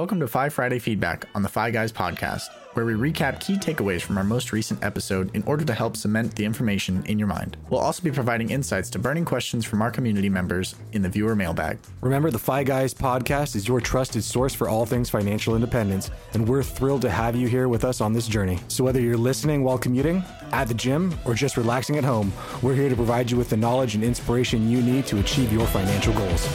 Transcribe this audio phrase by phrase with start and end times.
[0.00, 4.00] Welcome to FI Friday Feedback on the FI Guys podcast, where we recap key takeaways
[4.00, 7.58] from our most recent episode in order to help cement the information in your mind.
[7.68, 11.36] We'll also be providing insights to burning questions from our community members in the viewer
[11.36, 11.80] mailbag.
[12.00, 16.48] Remember, the Fi Guys podcast is your trusted source for all things financial independence, and
[16.48, 18.58] we're thrilled to have you here with us on this journey.
[18.68, 22.32] So, whether you're listening while commuting, at the gym, or just relaxing at home,
[22.62, 25.66] we're here to provide you with the knowledge and inspiration you need to achieve your
[25.66, 26.48] financial goals.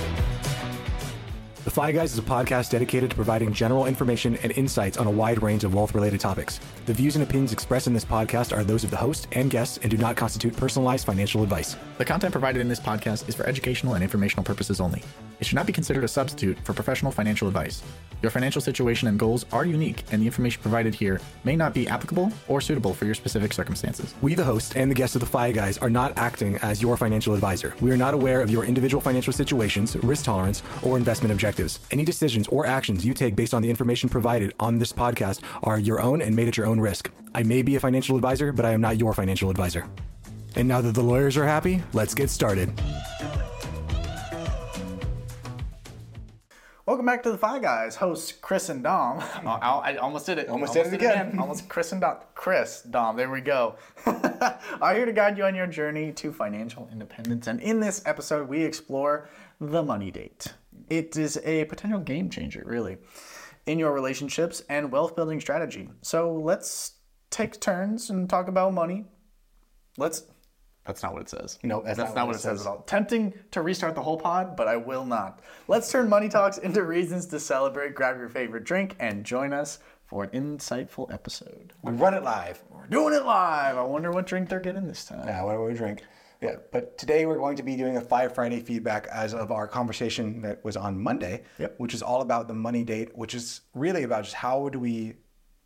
[1.76, 5.44] Fi Guys is a podcast dedicated to providing general information and insights on a wide
[5.44, 6.62] range of wealth related topics.
[6.86, 9.78] The views and opinions expressed in this podcast are those of the host and guests
[9.80, 11.76] and do not constitute personalized financial advice.
[11.98, 15.04] The content provided in this podcast is for educational and informational purposes only.
[15.42, 17.84] It should not be considered a substitute for professional financial advice.
[18.22, 21.90] Your financial situation and goals are unique, and the information provided here may not be
[21.90, 24.16] applicable or suitable for your specific circumstances.
[24.22, 26.96] We, the host and the guests of the Fi Guys, are not acting as your
[26.96, 27.76] financial advisor.
[27.82, 31.65] We are not aware of your individual financial situations, risk tolerance, or investment objectives.
[31.92, 35.80] Any decisions or actions you take based on the information provided on this podcast are
[35.80, 37.12] your own and made at your own risk.
[37.34, 39.88] I may be a financial advisor, but I am not your financial advisor.
[40.56, 42.72] And now that the lawyers are happy, let's get started.
[46.86, 47.96] Welcome back to the FI Guys.
[47.96, 49.18] Hosts Chris and Dom.
[49.44, 50.50] Oh, I, I almost did it.
[50.50, 51.40] Almost did it again.
[51.40, 52.18] almost Chris and Dom.
[52.36, 53.18] Chris, Dom.
[53.18, 53.76] There we go.
[54.06, 57.48] are here to guide you on your journey to financial independence.
[57.48, 59.28] And in this episode, we explore
[59.60, 60.54] the money date.
[60.90, 62.98] It is a potential game changer, really,
[63.66, 65.90] in your relationships and wealth building strategy.
[66.02, 66.94] So let's
[67.30, 69.06] take turns and talk about money.
[69.98, 70.24] Let's.
[70.86, 71.58] That's not what it says.
[71.64, 72.84] No, that's not, what it says at all.
[72.84, 75.42] Tempting to restart the whole pod, but I will not.
[75.68, 77.96] Let's turn money talks into reasons to celebrate.
[77.96, 81.74] Grab your favorite drink and join us for an insightful episode.
[81.82, 82.64] We run it live.
[82.70, 83.78] We're doing it live.
[83.78, 85.28] I wonder what drink they're getting this time.
[85.28, 86.04] Yeah, what do we drink?
[86.46, 89.68] Yeah, but today we're going to be doing a FI Friday feedback as of our
[89.68, 91.76] conversation that was on Monday, Yep.
[91.80, 95.14] which is all about the money date, which is really about just how do we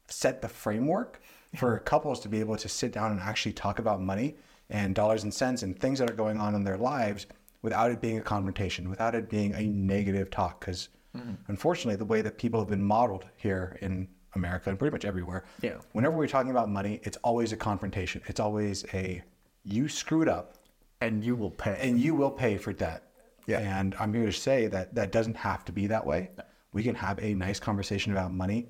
[0.08, 1.22] set the framework
[1.56, 4.38] for couples to be able to sit down and actually talk about money
[4.70, 7.26] and dollars and cents and things that are going on in their lives
[7.62, 10.62] without it being a confrontation, without it being a negative talk.
[10.62, 11.34] Because mm-hmm.
[11.48, 15.44] unfortunately, the way that people have been modeled here in America and pretty much everywhere,
[15.62, 15.80] Yeah.
[15.92, 18.22] whenever we're talking about money, it's always a confrontation.
[18.28, 19.22] It's always a
[19.66, 20.56] you screwed up
[21.02, 21.78] And you will pay.
[21.82, 23.04] and you will pay for debt.
[23.48, 23.60] Yeah.
[23.60, 26.32] And I'm here to say that that doesn't have to be that way.
[26.74, 28.68] We can have a nice conversation about money,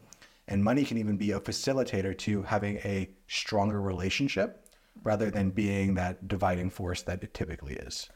[0.47, 4.65] and money can even be a facilitator to having a stronger relationship
[5.03, 8.09] rather than being that dividing force that it typically is.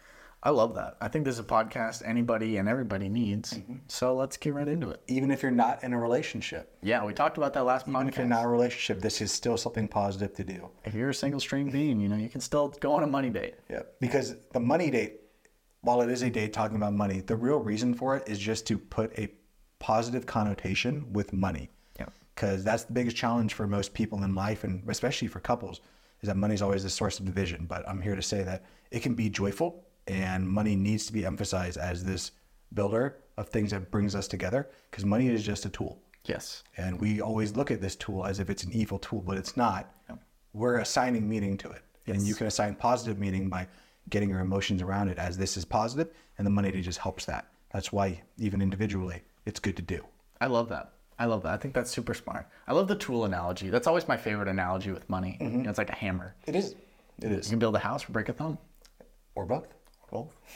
[0.46, 0.98] I love that.
[1.00, 3.54] I think this is a podcast anybody and everybody needs.
[3.54, 3.76] Mm-hmm.
[3.88, 5.02] So let's get right into it.
[5.08, 8.18] Even if you're not in a relationship, Yeah, we talked about that last even if
[8.18, 8.30] you're podcast.
[8.30, 10.70] not in a relationship, this is still something positive to do.
[10.84, 13.30] If you're a single string being, you know, you can still go on a money
[13.30, 13.56] date.
[13.70, 15.22] Yeah, because the money date,
[15.80, 18.68] while it is a date talking about money, the real reason for it is just
[18.68, 19.30] to put a
[19.80, 21.70] positive connotation with money.
[21.98, 22.08] Yeah.
[22.36, 25.80] Because that's the biggest challenge for most people in life, and especially for couples,
[26.22, 27.66] is that money is always the source of division.
[27.66, 31.26] But I'm here to say that it can be joyful, and money needs to be
[31.26, 32.32] emphasized as this
[32.74, 34.70] builder of things that brings us together.
[34.90, 36.00] Because money is just a tool.
[36.26, 36.64] Yes.
[36.78, 39.58] And we always look at this tool as if it's an evil tool, but it's
[39.58, 39.94] not.
[40.54, 41.82] We're assigning meaning to it.
[42.06, 43.68] And you can assign positive meaning by
[44.10, 47.48] getting your emotions around it as this is positive, and the money just helps that.
[47.72, 50.06] That's why, even individually, it's good to do.
[50.42, 50.94] I love that.
[51.18, 51.54] I love that.
[51.54, 52.48] I think that's super smart.
[52.68, 53.70] I love the tool analogy.
[53.70, 55.38] That's always my favorite analogy with money.
[55.40, 56.36] You know, it's like a hammer.
[56.46, 56.76] It is.
[57.22, 57.48] It is.
[57.48, 58.58] You can build a house or break a thumb.
[59.36, 59.68] Or both.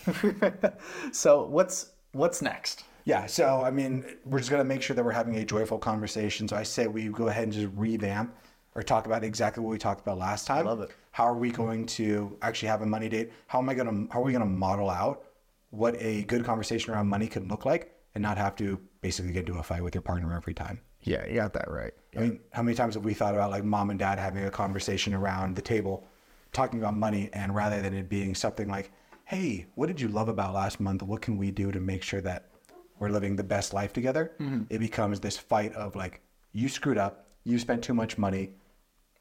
[1.11, 2.83] So what's what's next?
[3.05, 6.47] Yeah, so I mean, we're just gonna make sure that we're having a joyful conversation.
[6.47, 8.35] So I say we go ahead and just revamp
[8.75, 10.65] or talk about exactly what we talked about last time.
[10.65, 10.91] love it.
[11.11, 13.31] How are we going to actually have a money date?
[13.47, 14.07] How am I gonna?
[14.11, 15.23] How are we gonna model out
[15.71, 19.47] what a good conversation around money could look like, and not have to basically get
[19.47, 20.79] into a fight with your partner every time?
[21.01, 21.93] Yeah, you got that right.
[22.15, 24.51] I mean, how many times have we thought about like mom and dad having a
[24.51, 26.05] conversation around the table,
[26.51, 28.91] talking about money, and rather than it being something like,
[29.27, 31.01] "Hey, what did you love about last month?
[31.03, 32.49] What can we do to make sure that
[32.99, 34.63] we're living the best life together?" Mm-hmm.
[34.69, 36.21] It becomes this fight of like,
[36.53, 37.27] "You screwed up.
[37.43, 38.51] You spent too much money."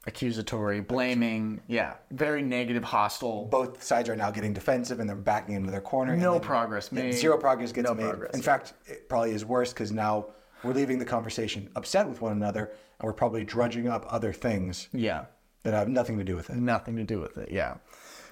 [0.05, 3.45] Accusatory, blaming, yeah, very negative, hostile.
[3.47, 6.15] Both sides are now getting defensive and they're backing into their corner.
[6.15, 7.11] No then- progress made.
[7.13, 8.03] Zero progress gets No made.
[8.07, 10.27] progress, In fact, it probably is worse because now
[10.63, 12.67] we're leaving the conversation upset with one another,
[12.99, 15.25] and we're probably drudging up other things Yeah,
[15.63, 16.55] that have nothing to do with it.
[16.55, 17.51] nothing to do with it.
[17.51, 17.75] Yeah.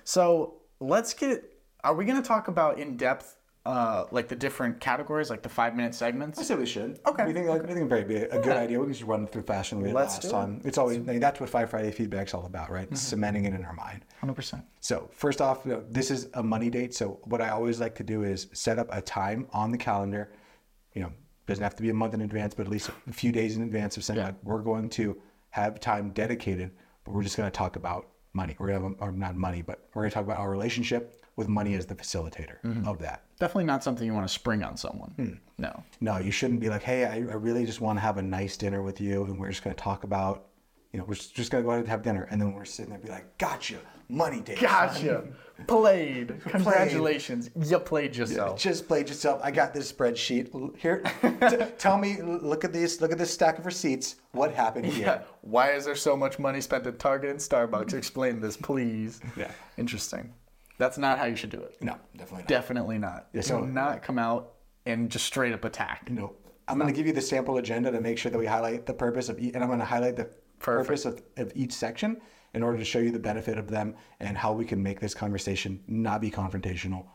[0.05, 1.43] So let's get.
[1.85, 5.49] Are we going to talk about in depth, uh, like the different categories, like the
[5.49, 6.39] five minute segments?
[6.39, 6.99] I say we should.
[7.05, 7.27] Okay.
[7.27, 8.79] We think I think it'd be a good idea.
[8.79, 10.61] We can just run through and we did Let's last time.
[10.65, 12.87] It's always I mean, that's what FI Friday feedback's all about, right?
[12.87, 12.95] Mm-hmm.
[12.95, 14.03] Cementing it in our mind.
[14.19, 14.63] Hundred percent.
[14.81, 16.95] So first off, you know, this is a money date.
[16.95, 20.31] So what I always like to do is set up a time on the calendar.
[20.93, 21.11] You know,
[21.45, 23.61] doesn't have to be a month in advance, but at least a few days in
[23.61, 25.21] advance of saying like, we're going to
[25.51, 26.71] have time dedicated,
[27.03, 28.55] but we're just going to talk about money.
[28.57, 31.47] We're going to, or not money, but we're going to talk about our relationship with
[31.47, 32.87] money as the facilitator mm-hmm.
[32.87, 33.23] of that.
[33.39, 35.11] Definitely not something you want to spring on someone.
[35.11, 35.33] Hmm.
[35.57, 35.83] No.
[35.99, 38.55] No, you shouldn't be like, hey, I, I really just want to have a nice
[38.57, 40.47] dinner with you, and we're just going to talk about,
[40.93, 42.65] you know, we're just, just going to go out and have dinner, and then we're
[42.65, 43.77] sitting there and be like, gotcha,
[44.07, 44.59] money date.
[44.59, 45.23] Gotcha.
[45.67, 46.41] Played.
[46.47, 47.49] Congratulations.
[47.55, 48.63] You played yourself.
[48.63, 49.39] You Just played yourself.
[49.41, 51.01] I got this spreadsheet here.
[51.21, 52.99] t- tell me, look at this.
[52.99, 54.17] Look at this stack of receipts.
[54.33, 55.05] What happened here?
[55.05, 55.21] Yeah.
[55.41, 57.93] Why is there so much money spent at Target and Starbucks?
[57.93, 59.21] Explain this, please.
[59.37, 59.49] Yeah.
[59.77, 60.33] Interesting.
[60.77, 61.77] That's not how you should do it.
[61.81, 62.47] No, definitely not.
[62.47, 63.27] Definitely not.
[63.43, 64.53] So- not come out
[64.85, 66.09] and just straight up attack.
[66.09, 66.33] No.
[66.67, 68.93] I'm going to give you the sample agenda to make sure that we highlight the
[68.93, 70.29] purpose of, each, and I'm going to highlight the
[70.59, 72.19] purpose of, of each section
[72.55, 75.13] in order to show you the benefit of them and how we can make this
[75.13, 77.05] conversation not be confrontational.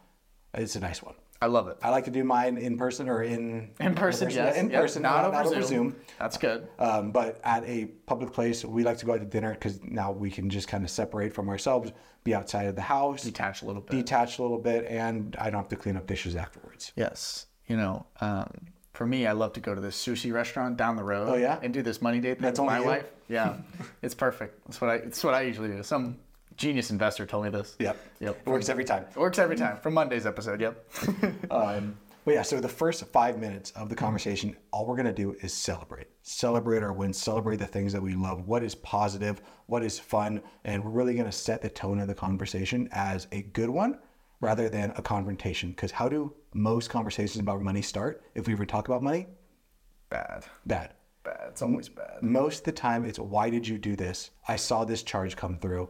[0.54, 1.14] It's a nice one.
[1.42, 1.78] I love it.
[1.82, 4.56] I like to do mine in person or in In person, yes.
[4.58, 5.90] in Yep, person, not, not, over, over Zoom.
[5.92, 5.96] Zoom.
[6.18, 6.68] That's good.
[6.78, 10.12] Um, but at a public place, we like to go out to dinner because now
[10.12, 11.92] we can just kind of separate from ourselves,
[12.24, 13.96] be outside of the house, Detach a little bit.
[13.96, 16.92] detach a little bit, and I don't have to clean up dishes afterwards.
[16.94, 17.46] Yes.
[17.66, 18.50] You know, um,
[18.92, 21.28] for me, I love to go to this sushi restaurant down the road.
[21.30, 21.58] Oh, yeah?
[21.62, 22.90] And do this money date thing That's with my only you?
[22.98, 23.06] wife.
[23.28, 23.56] Yeah.
[24.02, 24.60] it's perfect.
[24.66, 24.94] That's what I.
[24.96, 25.82] It's what I usually do.
[25.84, 26.18] Some
[26.60, 27.74] genius investor told me this.
[27.78, 27.96] Yep.
[28.20, 28.42] Yep.
[28.46, 29.06] It works every time.
[29.10, 29.78] It works every time.
[29.78, 30.60] From Monday's episode.
[30.60, 30.86] Yep.
[31.50, 35.34] Um, but yeah, so the first five minutes of the conversation, all we're gonna do
[35.40, 39.82] is celebrate, celebrate our wins, celebrate the things that we love, what is positive, what
[39.82, 43.70] is fun, and we're really gonna set the tone of the conversation as a good
[43.70, 43.98] one
[44.40, 45.70] rather than a confrontation.
[45.70, 48.22] Because how do most conversations about money start?
[48.34, 49.26] If we ever talk about money,
[50.10, 50.44] bad.
[50.66, 50.92] bad.
[51.24, 51.48] Bad.
[51.48, 52.22] It's always bad.
[52.22, 54.30] Most of the time, it's why did you do this?
[54.46, 55.88] I saw this charge come through.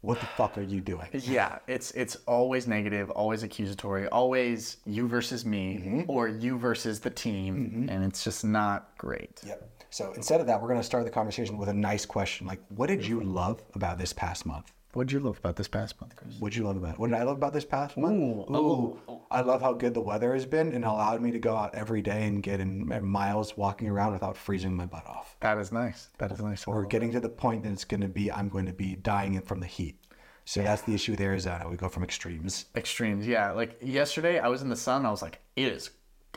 [0.00, 1.08] What the fuck are you doing?
[1.12, 6.10] Yeah, it's it's always negative, always accusatory, always you versus me Mm-hmm.
[6.10, 9.40] or you versus the team, and it's just not great.
[9.44, 9.68] Yep.
[9.90, 12.60] So instead of that, we're going to start the conversation with a nice question like,
[12.68, 14.70] what did you love about this past month?
[14.98, 16.34] What did you love about this past month, Chris?
[16.40, 16.98] What did you love about it?
[16.98, 18.20] What did I love about this past month?
[18.20, 19.22] Ooh, Ooh, oh.
[19.30, 22.02] I love how good the weather has been and allowed me to go out every
[22.02, 25.36] day and get in uh, miles walking around without freezing my butt off.
[25.38, 26.08] That is nice.
[26.18, 26.66] That is nice.
[26.66, 29.40] Or getting to the point that it's going to be, I'm going to be dying
[29.42, 30.04] from the heat.
[30.46, 31.68] So that's the issue with Arizona.
[31.70, 32.64] We go from extremes.
[32.74, 33.52] Extremes, yeah.
[33.52, 35.06] Like yesterday, I was in the sun.
[35.06, 35.90] I was like, it is,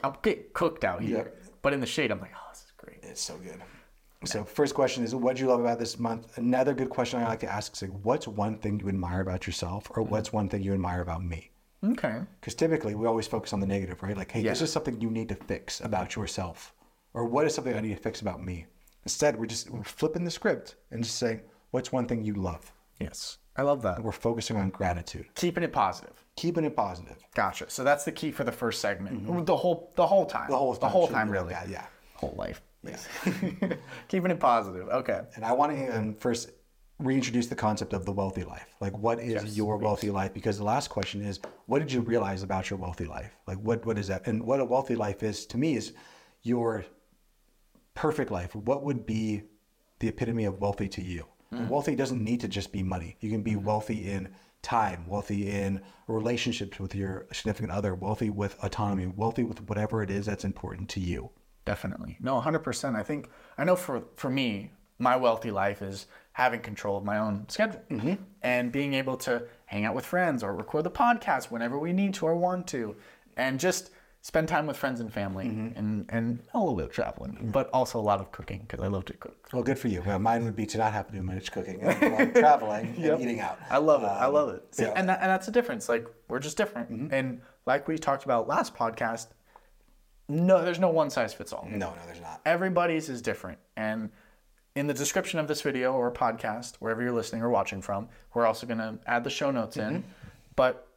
[0.04, 1.18] I'm getting cooked out here.
[1.18, 1.44] Yep.
[1.63, 3.00] But in the shade, I'm like, oh, this is great.
[3.02, 3.60] It's so good.
[4.24, 6.38] So first question is, what do you love about this month?
[6.38, 9.48] Another good question I like to ask is, like, what's one thing you admire about
[9.48, 11.50] yourself, or what's one thing you admire about me?
[11.84, 12.20] Okay.
[12.40, 14.16] Because typically we always focus on the negative, right?
[14.16, 16.74] Like, hey, this is something you need to fix about yourself,
[17.16, 18.68] or what is something I need to fix about me.
[19.06, 21.42] Instead, we're just we're flipping the script and just saying,
[21.72, 22.72] what's one thing you love?
[23.00, 24.04] Yes, I love that.
[24.04, 26.24] We're focusing on gratitude, Keeping it positive.
[26.36, 27.18] keeping it positive.
[27.34, 27.72] Gotcha.
[27.72, 29.46] So that's the key for the first segment.
[29.48, 30.44] The whole, the whole time.
[30.44, 30.52] Mm-hmm.
[30.52, 31.50] The whole the whole time, really.
[31.54, 31.86] that, yeah.
[32.14, 32.62] Whole life.
[32.83, 32.98] Yeah.
[34.07, 34.88] Keeping it positive.
[34.89, 35.22] Okay.
[35.36, 36.51] And I want to um, first
[37.00, 38.75] reintroduce the concept of the wealthy life.
[38.80, 40.33] Like, what is your wealthy life?
[40.33, 43.36] Because the last question is, what did you realize about your wealthy life?
[43.48, 44.28] Like, what what is that?
[44.28, 45.94] And what a wealthy life is to me is
[46.44, 46.86] your
[47.94, 48.56] perfect life.
[48.56, 49.44] What would be
[50.00, 51.25] the epitome of wealthy to you?
[51.51, 53.18] And wealthy doesn't need to just be money.
[53.19, 54.30] You can be wealthy in
[54.62, 60.10] time, wealthy in relationships with your significant other, wealthy with autonomy, wealthy with whatever it
[60.10, 61.30] is that's important to you.
[61.72, 62.18] Definitely.
[62.20, 62.96] No, 100%.
[62.98, 67.18] I think, I know for, for me, my wealthy life is having control of my
[67.18, 68.16] own schedule mm-hmm.
[68.42, 72.13] and being able to hang out with friends or record the podcast whenever we need
[72.16, 72.94] to or want to
[73.38, 75.80] and just spend time with friends and family mm-hmm.
[75.80, 77.51] and, and a little bit of traveling, mm-hmm.
[77.51, 79.48] but also a lot of cooking because I love to cook.
[79.54, 80.04] Well, good for you.
[80.06, 82.34] Well, mine would be to not have to do much cooking, and a lot of
[82.34, 83.60] traveling and eating out.
[83.70, 84.08] I love it.
[84.08, 84.75] I um, love it.
[84.75, 84.94] See, yeah.
[84.98, 85.88] and, that, and that's the difference.
[85.88, 87.13] Like, we're just different.
[87.13, 89.28] And like we talked about last podcast,
[90.32, 91.68] no, there's no one size fits all.
[91.70, 92.42] No, no, there's not.
[92.46, 93.60] everybody's is different.
[93.76, 94.10] And
[94.76, 98.46] in the description of this video or podcast, wherever you're listening or watching from, we're
[98.46, 99.96] also going to add the show notes in.
[99.96, 100.08] Mm-hmm.
[100.56, 100.88] But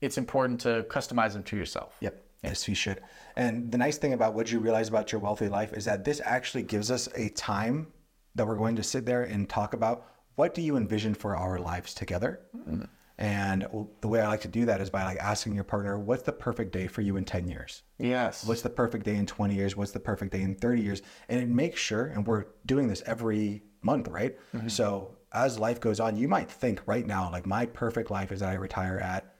[0.00, 1.96] it's important to customize them to yourself.
[2.00, 2.22] Yep.
[2.44, 3.02] Yes, you should.
[3.34, 6.20] And the nice thing about what you realize about your wealthy life is that this
[6.24, 7.88] actually gives us a time
[8.36, 11.58] that we're going to sit there and talk about what do you envision for our
[11.58, 12.40] lives together.
[12.56, 12.84] Mm-hmm.
[13.18, 13.66] And
[14.02, 16.32] the way I like to do that is by like asking your partner, what's the
[16.32, 17.82] perfect day for you in 10 years?
[17.98, 18.44] Yes.
[18.46, 19.74] What's the perfect day in 20 years?
[19.74, 21.02] What's the perfect day in 30 years?
[21.28, 24.36] And it makes sure, and we're doing this every month, right?
[24.54, 24.68] Mm-hmm.
[24.68, 28.40] So as life goes on, you might think right now, like my perfect life is
[28.40, 29.34] that I retire at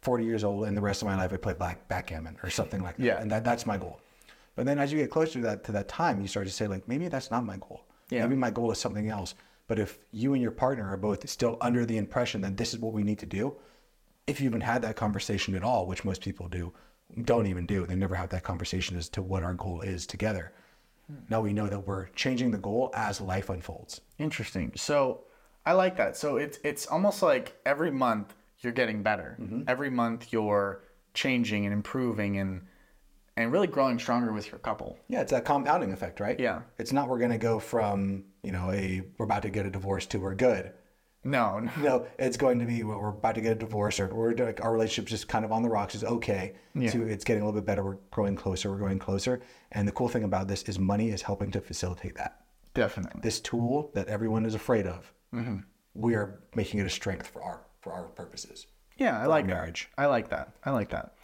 [0.00, 2.82] 40 years old and the rest of my life I play black backgammon or something
[2.82, 3.04] like that.
[3.04, 3.20] Yeah.
[3.20, 4.00] And that, that's my goal.
[4.56, 6.66] But then as you get closer to that to that time, you start to say,
[6.66, 7.84] like, maybe that's not my goal.
[8.10, 8.22] Yeah.
[8.22, 9.34] Maybe my goal is something else.
[9.70, 12.80] But if you and your partner are both still under the impression that this is
[12.80, 13.54] what we need to do,
[14.26, 16.72] if you even had that conversation at all, which most people do,
[17.22, 17.86] don't even do.
[17.86, 20.50] They never have that conversation as to what our goal is together.
[21.28, 24.00] Now we know that we're changing the goal as life unfolds.
[24.18, 24.72] Interesting.
[24.74, 25.20] So
[25.64, 26.16] I like that.
[26.16, 29.36] So it's it's almost like every month you're getting better.
[29.40, 29.62] Mm-hmm.
[29.68, 30.82] Every month you're
[31.14, 32.62] changing and improving and
[33.40, 34.98] and really growing stronger with your couple.
[35.08, 36.38] Yeah, it's that compounding effect, right?
[36.38, 36.62] Yeah.
[36.78, 40.06] It's not we're gonna go from you know a we're about to get a divorce
[40.06, 40.72] to we're good.
[41.22, 41.70] No, no.
[41.82, 44.72] No, it's going to be we're about to get a divorce or we're like our
[44.72, 45.94] relationship's just kind of on the rocks.
[45.94, 46.54] Is okay.
[46.74, 46.90] Yeah.
[46.92, 47.84] To it's getting a little bit better.
[47.84, 48.70] We're growing closer.
[48.70, 49.42] We're growing closer.
[49.72, 52.40] And the cool thing about this is money is helping to facilitate that.
[52.74, 53.20] definitely.
[53.22, 55.58] This tool that everyone is afraid of, Mm-hmm.
[55.94, 58.66] we are making it a strength for our for our purposes.
[58.96, 59.88] Yeah, I like marriage.
[59.98, 60.52] I like that.
[60.64, 61.14] I like that.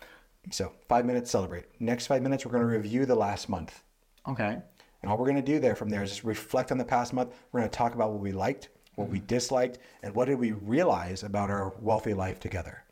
[0.51, 1.65] So five minutes celebrate.
[1.81, 3.83] Next five minutes we're going to review the last month.
[4.29, 4.59] Okay.
[5.03, 7.13] And all we're going to do there from there is just reflect on the past
[7.13, 7.35] month.
[7.53, 9.27] We're going to talk about what we liked, what we mm-hmm.
[9.27, 12.83] disliked, and what did we realize about our wealthy life together.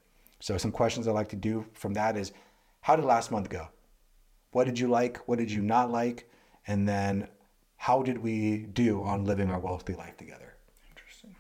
[0.41, 2.33] So, some questions I like to do from that is
[2.83, 3.69] how did last month go?
[4.53, 5.17] What did you like?
[5.27, 6.31] What did you not like?
[6.67, 7.29] And then
[7.77, 10.55] how did we do on living our wealthy life together?
[10.91, 11.35] Interesting.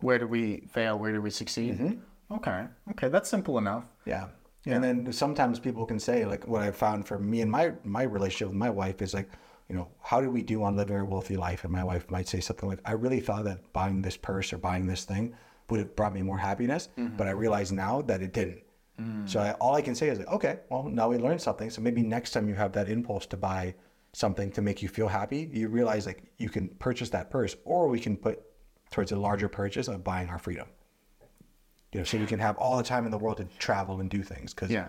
[0.00, 0.98] Where did we fail?
[0.98, 1.78] Where did we succeed?
[1.78, 2.34] Mm-hmm.
[2.34, 2.66] Okay.
[2.90, 3.84] Okay, that's simple enough.
[4.04, 4.28] Yeah.
[4.66, 8.02] And then sometimes people can say, like, what I found for me and my my
[8.02, 9.30] relationship with my wife is like,
[9.68, 11.64] you know, how do we do on living a wealthy life?
[11.64, 14.58] And my wife might say something like, I really thought that buying this purse or
[14.58, 15.34] buying this thing
[15.70, 17.16] would have brought me more happiness, mm-hmm.
[17.16, 18.62] but I realize now that it didn't.
[19.00, 19.28] Mm.
[19.28, 21.70] So I, all I can say is like, okay, well, now we learned something.
[21.70, 23.74] So maybe next time you have that impulse to buy
[24.12, 27.88] something to make you feel happy, you realize like you can purchase that purse, or
[27.88, 28.42] we can put
[28.90, 30.66] towards a larger purchase of buying our freedom.
[31.92, 34.10] You know, so we can have all the time in the world to travel and
[34.10, 34.52] do things.
[34.52, 34.88] Because Yeah.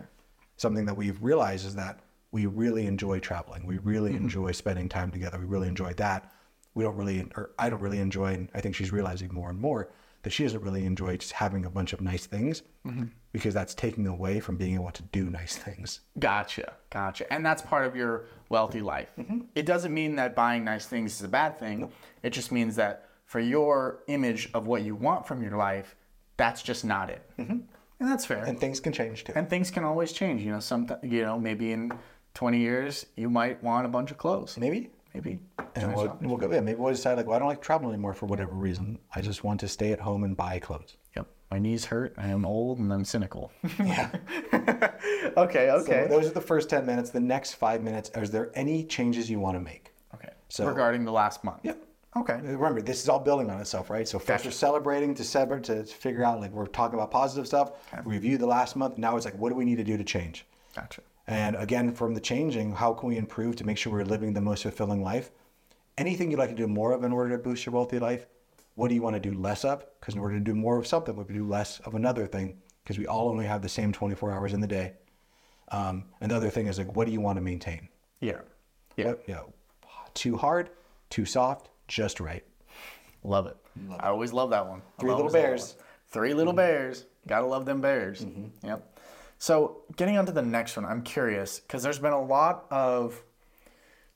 [0.57, 1.99] something that we've realized is that
[2.31, 3.65] we really enjoy traveling.
[3.65, 4.23] We really mm-hmm.
[4.23, 5.39] enjoy spending time together.
[5.39, 6.31] We really enjoy that.
[6.73, 9.59] We don't really, or I don't really enjoy, and I think she's realizing more and
[9.59, 9.89] more
[10.23, 13.05] that she doesn't really enjoy just having a bunch of nice things mm-hmm.
[13.31, 16.01] because that's taking away from being able to do nice things.
[16.19, 16.73] Gotcha.
[16.89, 17.31] Gotcha.
[17.31, 19.09] And that's part of your wealthy life.
[19.17, 19.39] Mm-hmm.
[19.55, 21.91] It doesn't mean that buying nice things is a bad thing.
[22.21, 25.95] It just means that for your image of what you want from your life,
[26.39, 27.21] that's just not it.
[27.37, 27.59] Mm-hmm.
[27.99, 28.43] And that's fair.
[28.45, 29.33] And things can change too.
[29.35, 30.41] and things can always change.
[30.41, 31.91] You know, some you know maybe in
[32.33, 34.57] 20 years you might want a bunch of clothes.
[34.57, 34.89] Maybe.
[35.13, 35.39] Maybe.
[35.75, 38.13] And we'll, we'll go, yeah, maybe we'll decide like, well, I don't like traveling anymore
[38.13, 38.99] for whatever reason.
[39.15, 40.97] I just want to stay at home and buy clothes.
[41.15, 41.27] Yep.
[41.51, 42.13] My knees hurt.
[42.17, 43.51] I am old and I'm cynical.
[43.83, 44.09] Yeah.
[45.37, 45.69] okay.
[45.79, 46.05] Okay.
[46.05, 47.09] So those are the first 10 minutes.
[47.09, 49.93] The next five minutes, is there any changes you want to make?
[50.13, 50.29] okay.
[50.49, 51.59] So- regarding the last month.
[51.63, 51.83] Yep.
[52.15, 52.39] Okay.
[52.41, 54.07] Remember, this is all building on itself, right?
[54.07, 57.73] So first we're celebrating December to figure out like we're talking about positive stuff.
[58.03, 58.97] Review the last month.
[58.97, 60.45] Now it's like, what do we need to do to change?
[60.75, 61.01] Gotcha.
[61.27, 64.41] And again, from the changing, how can we improve to make sure we're living the
[64.41, 65.29] most fulfilling life?
[65.99, 68.25] Anything you'd like to do more of in order to boost your wealthy life?
[68.73, 69.85] What do you want to do less of?
[69.99, 72.57] Because in order to do more of something, we do less of another thing.
[72.83, 74.93] Because we all only have the same 24 hours in the day.
[75.71, 77.89] Um, and the other thing is like, what do you want to maintain?
[78.21, 78.39] Yeah.
[78.95, 79.07] Yeah.
[79.07, 79.53] What, you know,
[80.15, 80.71] too hard,
[81.11, 82.45] too soft, just right.
[83.23, 83.57] Love it.
[83.99, 84.81] I always love that one.
[84.99, 85.75] Three little always love that bears.
[86.07, 86.57] Three little mm-hmm.
[86.57, 87.05] bears.
[87.27, 88.23] Gotta love them bears.
[88.23, 88.67] Mm-hmm.
[88.67, 88.99] Yep.
[89.39, 93.21] So getting on to the next one, I'm curious because there's been a lot of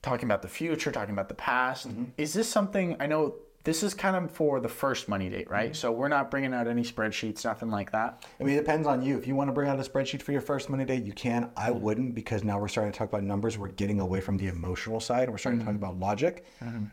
[0.01, 1.89] talking about the future, talking about the past.
[1.89, 2.05] Mm-hmm.
[2.17, 3.35] Is this something I know?
[3.63, 5.71] This is kind of for the first money date, right?
[5.71, 5.75] Mm-hmm.
[5.75, 8.25] So we're not bringing out any spreadsheets, nothing like that.
[8.39, 9.17] I mean, it depends on you.
[9.17, 11.49] If you want to bring out a spreadsheet for your first money date, you can.
[11.55, 11.79] I mm-hmm.
[11.79, 13.57] wouldn't because now we're starting to talk about numbers.
[13.57, 15.29] We're getting away from the emotional side.
[15.29, 15.83] We're starting to talk mm-hmm.
[15.83, 16.45] about logic.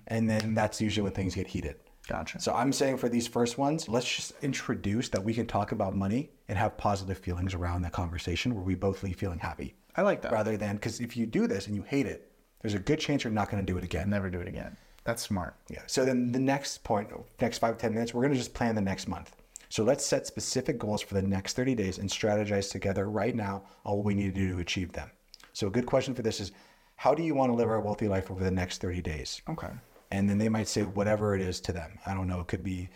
[0.07, 1.77] And then that's usually when things get heated.
[2.09, 2.41] Gotcha.
[2.41, 5.95] So I'm saying for these first ones, let's just introduce that we can talk about
[5.95, 9.75] money and have positive feelings around that conversation where we both leave feeling happy.
[9.97, 10.33] I like that.
[10.33, 12.31] Rather than, because if you do this and you hate it,
[12.62, 14.11] there's a good chance you're not going to do it again.
[14.11, 14.77] Never do it again.
[15.11, 15.57] That's smart.
[15.69, 15.83] Yeah.
[15.88, 17.09] So then the next point,
[17.40, 19.35] next five ten minutes, we're going to just plan the next month.
[19.69, 23.64] So let's set specific goals for the next 30 days and strategize together right now
[23.85, 25.11] on what we need to do to achieve them.
[25.52, 26.52] So a good question for this is,
[26.95, 29.43] how do you want to live a wealthy life over the next 30 days?
[29.49, 29.71] Okay.
[30.12, 31.99] And then they might say whatever it is to them.
[32.07, 32.38] I don't know.
[32.38, 32.88] It could be,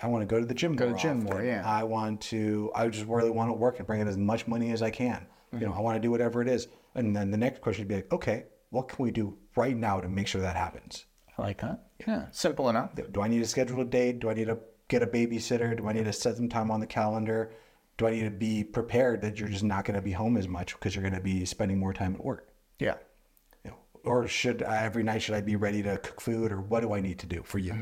[0.00, 1.62] I want to go to the gym to more Go to the gym more, yeah.
[1.64, 4.70] I want to, I just really want to work and bring in as much money
[4.70, 5.26] as I can.
[5.52, 5.78] You know, mm-hmm.
[5.78, 6.68] I want to do whatever it is.
[6.94, 10.00] And then the next question would be like, okay, what can we do right now
[10.00, 11.06] to make sure that happens?
[11.38, 11.86] I like that.
[12.06, 12.26] Yeah.
[12.30, 12.90] Simple enough.
[13.12, 14.20] Do I need to schedule a date?
[14.20, 15.76] Do I need to get a babysitter?
[15.76, 17.52] Do I need to set some time on the calendar?
[17.98, 20.48] Do I need to be prepared that you're just not going to be home as
[20.48, 22.48] much because you're going to be spending more time at work?
[22.78, 22.96] Yeah.
[23.64, 26.60] You know, or should I, every night should I be ready to cook food, or
[26.60, 27.72] what do I need to do for you?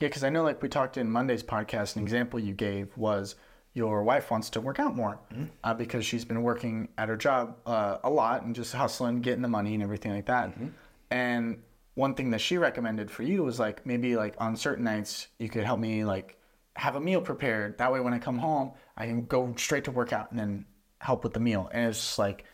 [0.00, 3.36] Yeah, because I know, like we talked in Monday's podcast, an example you gave was
[3.74, 5.18] your wife wants to work out more
[5.62, 9.42] uh, because she's been working at her job uh, a lot and just hustling, getting
[9.42, 10.54] the money and everything like that.
[11.10, 11.62] And
[11.94, 15.48] one thing that she recommended for you was like maybe like on certain nights you
[15.48, 16.38] could help me like
[16.76, 17.78] have a meal prepared.
[17.78, 20.66] That way, when I come home, I can go straight to work out and then
[20.98, 21.70] help with the meal.
[21.72, 22.44] And it's just like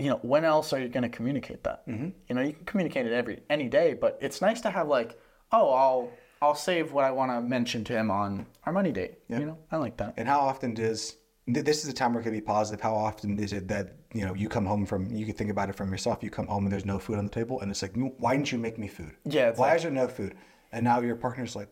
[0.00, 1.86] you know, when else are you going to communicate that?
[1.86, 2.08] Mm-hmm.
[2.26, 5.20] You know, you can communicate it every any day, but it's nice to have like,
[5.52, 6.10] oh, I'll
[6.42, 9.18] I'll save what I want to mention to him on our money date.
[9.28, 10.14] You know, I like that.
[10.16, 11.16] And how often does
[11.54, 12.80] this is a time where it can be positive?
[12.80, 15.68] How often is it that you know you come home from you can think about
[15.68, 16.22] it from yourself?
[16.22, 18.52] You come home and there's no food on the table, and it's like, why didn't
[18.52, 19.12] you make me food?
[19.24, 20.34] Yeah, Why like- is there no food?
[20.72, 21.68] And now your partner's like,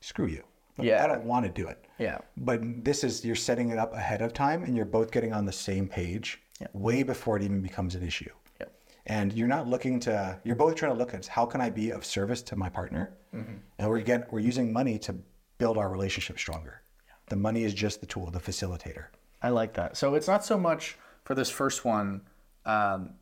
[0.00, 0.44] screw you.
[0.78, 1.04] Like, Yeah.
[1.04, 1.86] I don't want to do it.
[1.98, 2.18] Yeah.
[2.36, 5.44] But this is you're setting it up ahead of time, and you're both getting on
[5.44, 6.40] the same page
[6.72, 8.30] way before it even becomes an issue.
[8.60, 8.66] Yeah.
[9.06, 10.38] And you're not looking to.
[10.44, 13.12] You're both trying to look at how can I be of service to my partner,
[13.34, 13.54] mm-hmm.
[13.78, 15.16] and we're get we're using money to
[15.58, 16.82] build our relationship stronger.
[17.06, 17.14] Yeah.
[17.28, 19.06] The money is just the tool, the facilitator.
[19.42, 19.96] I like that.
[19.96, 22.22] So it's not so much for this first one,
[22.64, 23.14] um,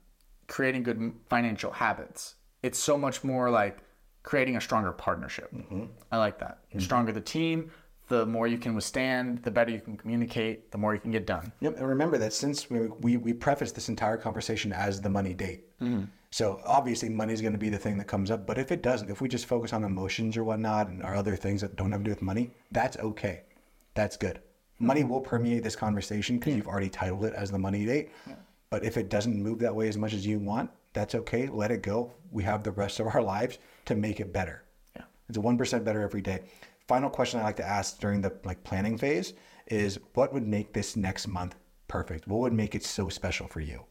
[0.47, 2.35] creating good financial habits.
[2.63, 3.79] It's so much more like
[4.23, 5.53] creating a stronger partnership.
[5.53, 5.85] Mm-hmm.
[6.13, 6.59] I like that.
[6.71, 6.85] The mm-hmm.
[6.85, 7.71] stronger the team,
[8.09, 11.27] the more you can withstand, the better you can communicate, the more you can get
[11.27, 11.53] done.
[11.61, 15.33] Yep, and remember that since we we, we prefaced this entire conversation as the money
[15.33, 16.05] date, mm-hmm.
[16.31, 18.47] so obviously money is going to be the thing that comes up.
[18.47, 21.37] But if it doesn't, if we just focus on emotions or whatnot and our other
[21.37, 23.45] things that don't have to do with money, that's okay.
[23.95, 24.41] That's good.
[24.81, 28.11] Money will permeate this conversation because you've already titled it as the money date.
[28.71, 31.49] But if it doesn't move that way as much as you want, that's okay.
[31.49, 32.13] Let it go.
[32.33, 34.65] We have the rest of our lives to make it better.
[34.97, 35.03] Yeah.
[35.29, 36.41] It's a one percent better every day.
[36.89, 39.35] Final question I like to ask during the like planning phase
[39.67, 41.55] is what would make this next month
[41.87, 42.27] perfect?
[42.27, 43.85] What would make it so special for you?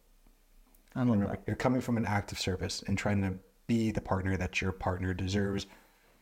[0.96, 1.44] I love that.
[1.46, 3.36] You're coming from an act of service and trying to
[3.68, 5.68] be the partner that your partner deserves.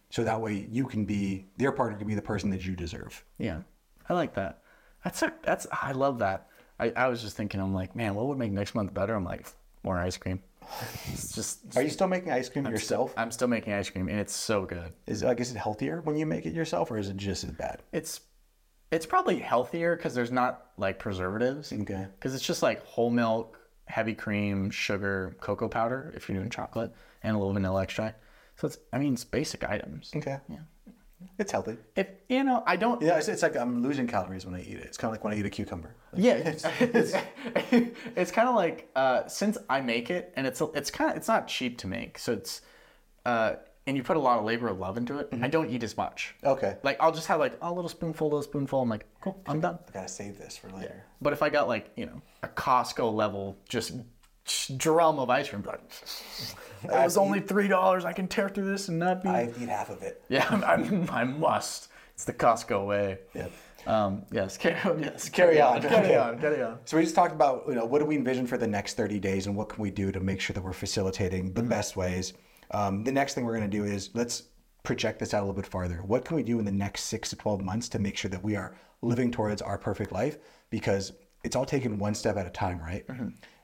[0.09, 3.24] So that way you can be their partner can be the person that you deserve.
[3.38, 3.62] Yeah,
[4.10, 4.62] I like that.
[5.04, 6.48] That's a, that's I love that.
[6.80, 9.16] I, I was just thinking, I'm like, man, what would make next month better?
[9.16, 9.48] I'm like,
[9.84, 10.42] more ice cream.
[11.12, 13.14] It's just Are you still making ice cream yourself?
[13.18, 14.94] I'm still making ice cream, and it's so good.
[15.06, 17.52] Is like is it healthier when you make it yourself or is it just as
[17.52, 17.82] bad?
[17.94, 18.22] It's
[18.92, 21.72] it's probably healthier because there's not like preservatives.
[21.72, 22.08] Okay.
[22.20, 26.94] Because it's just like whole milk, heavy cream, sugar, cocoa powder if you're doing chocolate,
[27.24, 28.22] and a little vanilla extract.
[28.56, 30.12] So it's I mean it's basic items.
[30.16, 30.38] Okay.
[30.50, 30.60] Yeah.
[31.39, 31.77] It's healthy.
[31.95, 33.01] If you know, I don't.
[33.01, 34.86] Yeah, it's, it's like I'm losing calories when I eat it.
[34.86, 35.95] It's kind of like when I eat a cucumber.
[36.15, 37.13] Yeah, it's it's,
[38.15, 41.27] it's kind of like uh, since I make it and it's it's kind of it's
[41.27, 42.62] not cheap to make, so it's
[43.25, 43.56] uh,
[43.88, 45.30] and you put a lot of labor and love into it.
[45.41, 46.36] I don't eat as much.
[46.43, 46.77] Okay.
[46.84, 48.82] Like I'll just have like a little spoonful, a little spoonful.
[48.82, 49.80] I'm like, cool, I'm done.
[49.88, 51.03] I gotta save this for later.
[51.21, 53.93] But if I got like you know a Costco level just
[54.77, 55.81] drum of ice cream, like
[56.83, 58.05] it was only three dollars.
[58.05, 59.29] I can tear through this and not be.
[59.29, 60.21] I eat half of it.
[60.29, 61.89] yeah, I'm, I must.
[62.13, 63.19] It's the Costco way.
[63.36, 63.51] Yep.
[63.86, 64.57] Um, yes.
[64.63, 64.99] Carry on.
[65.01, 65.29] Yes.
[65.29, 65.81] Carry on.
[65.81, 66.39] Carry on.
[66.41, 66.79] Carry on.
[66.86, 69.19] So we just talked about you know what do we envision for the next 30
[69.19, 72.33] days and what can we do to make sure that we're facilitating the best ways.
[72.71, 74.43] Um, the next thing we're going to do is let's
[74.83, 76.01] project this out a little bit farther.
[76.05, 78.43] What can we do in the next six to 12 months to make sure that
[78.43, 80.38] we are living towards our perfect life?
[80.69, 83.05] Because it's all taken one step at a time, right?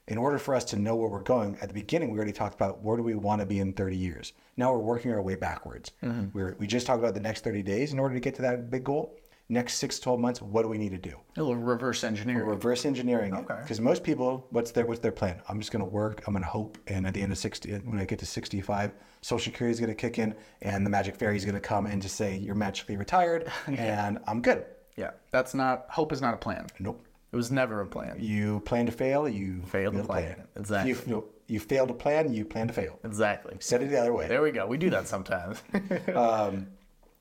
[0.08, 2.56] In order for us to know where we're going, at the beginning we already talked
[2.56, 4.34] about where do we want to be in 30 years.
[4.58, 5.92] Now we're working our way backwards.
[6.04, 6.38] Mm-hmm.
[6.38, 7.94] We're, we just talked about the next 30 days.
[7.94, 10.68] In order to get to that big goal, next six to 12 months, what do
[10.68, 11.16] we need to do?
[11.38, 12.46] A little reverse engineering.
[12.46, 13.56] reverse engineering Okay.
[13.62, 16.44] because most people what's their what's their plan i'm just going to work i'm going
[16.44, 19.72] to hope and at the end of 60 when i get to 65 social security
[19.74, 22.16] is going to kick in and the magic fairy is going to come and just
[22.16, 26.68] say you're magically retired and i'm good Yeah, that's not hope is not a plan.
[26.80, 28.18] nope It was never a plan.
[28.20, 30.44] you plan to fail you Fail to plan.
[30.56, 30.92] Exactly.
[30.92, 33.56] you, you, you fail to plan you plan to fail Exactly.
[33.60, 34.68] set it the other way There we go.
[34.68, 35.62] We do that sometimes.
[36.16, 36.68] Um,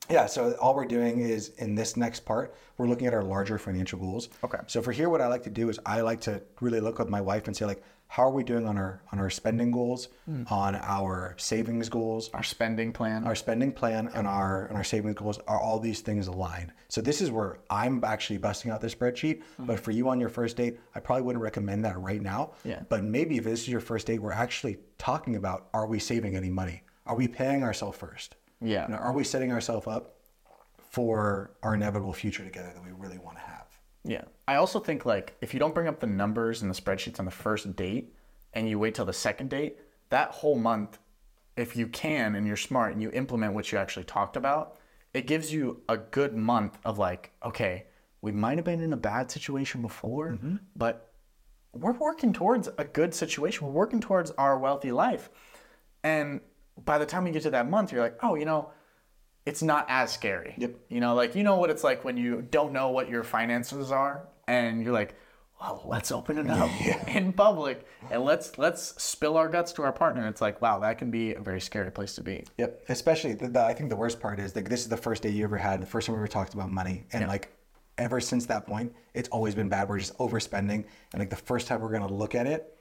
[0.09, 3.57] yeah, so all we're doing is in this next part, we're looking at our larger
[3.57, 4.27] financial goals.
[4.43, 4.57] Okay.
[4.67, 7.07] So for here, what I like to do is I like to really look with
[7.09, 7.81] my wife and say like,
[8.13, 10.43] how are we doing on our on our spending goals, hmm.
[10.51, 13.25] on our savings goals, Our spending plan.
[13.25, 16.73] our spending plan, and our and our savings goals are all these things aligned.
[16.89, 19.41] So this is where I'm actually busting out this spreadsheet.
[19.57, 19.83] But mm-hmm.
[19.83, 22.51] for you on your first date, I probably wouldn't recommend that right now.
[22.63, 22.83] Yeah.
[22.87, 26.35] But maybe if this is your first date, we're actually talking about are we saving
[26.35, 26.83] any money?
[27.07, 28.35] Are we paying ourselves first?
[28.61, 28.85] Yeah.
[28.85, 30.17] You know, are we setting ourselves up
[30.91, 33.52] for our inevitable future together that we really want to have?
[34.03, 34.23] Yeah.
[34.47, 37.25] I also think like if you don't bring up the numbers and the spreadsheets on
[37.25, 38.13] the first date
[38.53, 39.77] and you wait till the second date,
[40.09, 40.99] that whole month,
[41.55, 44.77] if you can and you're smart and you implement what you actually talked about,
[45.13, 47.85] it gives you a good month of like, okay,
[48.21, 50.55] we might have been in a bad situation before, mm-hmm.
[50.75, 51.11] but
[51.73, 53.67] we're working towards a good situation.
[53.67, 55.29] We're working towards our wealthy life.
[56.03, 56.41] And
[56.83, 58.71] by the time you get to that month, you're like, oh, you know,
[59.45, 60.53] it's not as scary.
[60.57, 60.75] Yep.
[60.89, 63.91] You know, like you know what it's like when you don't know what your finances
[63.91, 65.15] are, and you're like,
[65.63, 66.69] well, let's open it up
[67.07, 70.27] in public and let's let's spill our guts to our partner.
[70.27, 72.43] It's like, wow, that can be a very scary place to be.
[72.57, 72.85] Yep.
[72.89, 75.29] Especially, the, the, I think the worst part is like this is the first day
[75.29, 77.51] you ever had, the first time we ever talked about money, and like
[77.97, 79.87] ever since that point, it's always been bad.
[79.87, 82.77] We're just overspending, and like the first time we're gonna look at it,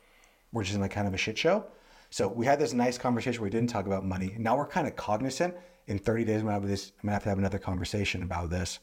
[0.53, 1.65] we're just in like kind of a shit show.
[2.11, 4.35] So we had this nice conversation where we didn't talk about money.
[4.39, 5.55] Now we're kind of cognizant.
[5.87, 6.93] In 30 days, I'm gonna have this.
[7.03, 8.79] I'm gonna have to have another conversation about this.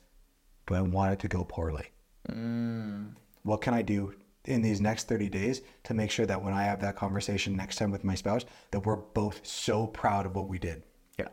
[0.65, 1.88] but I want it to go poorly?
[2.29, 3.15] Mm.
[3.41, 4.13] What can I do
[4.45, 7.77] in these next 30 days to make sure that when I have that conversation next
[7.77, 10.83] time with my spouse, that we're both so proud of what we did,
[11.17, 11.29] Yeah.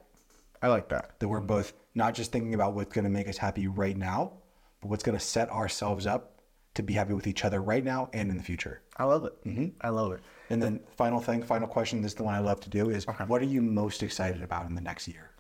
[0.63, 1.19] I like that.
[1.19, 4.33] that we're both not just thinking about what's gonna make us happy right now,
[4.81, 6.41] but what's gonna set ourselves up
[6.75, 8.81] to be happy with each other right now and in the future.
[8.97, 9.45] I love it.
[9.45, 9.67] Mm-hmm.
[9.83, 10.21] I love it.
[10.49, 12.01] And then final thing, final question.
[12.01, 14.67] This is the one I love to do: is what are you most excited about
[14.67, 15.31] in the next year?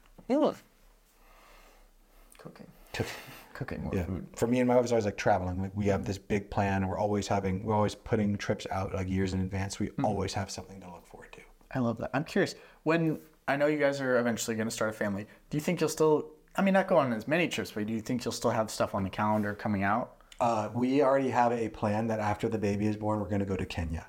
[2.38, 2.66] Cooking.
[2.92, 3.12] To- Cooking
[3.54, 4.04] Cooking more Yeah.
[4.04, 4.26] food.
[4.36, 5.60] For me and my wife, it's always like traveling.
[5.62, 6.86] Like we have this big plan.
[6.86, 9.78] We're always having, we're always putting trips out like years in advance.
[9.78, 11.40] We always have something to look forward to.
[11.74, 12.10] I love that.
[12.12, 12.54] I'm curious.
[12.82, 15.80] When I know you guys are eventually going to start a family, do you think
[15.80, 16.32] you'll still?
[16.56, 18.70] I mean, not go on as many trips, but do you think you'll still have
[18.70, 20.16] stuff on the calendar coming out?
[20.40, 23.46] Uh, we already have a plan that after the baby is born, we're going to
[23.46, 24.06] go to Kenya.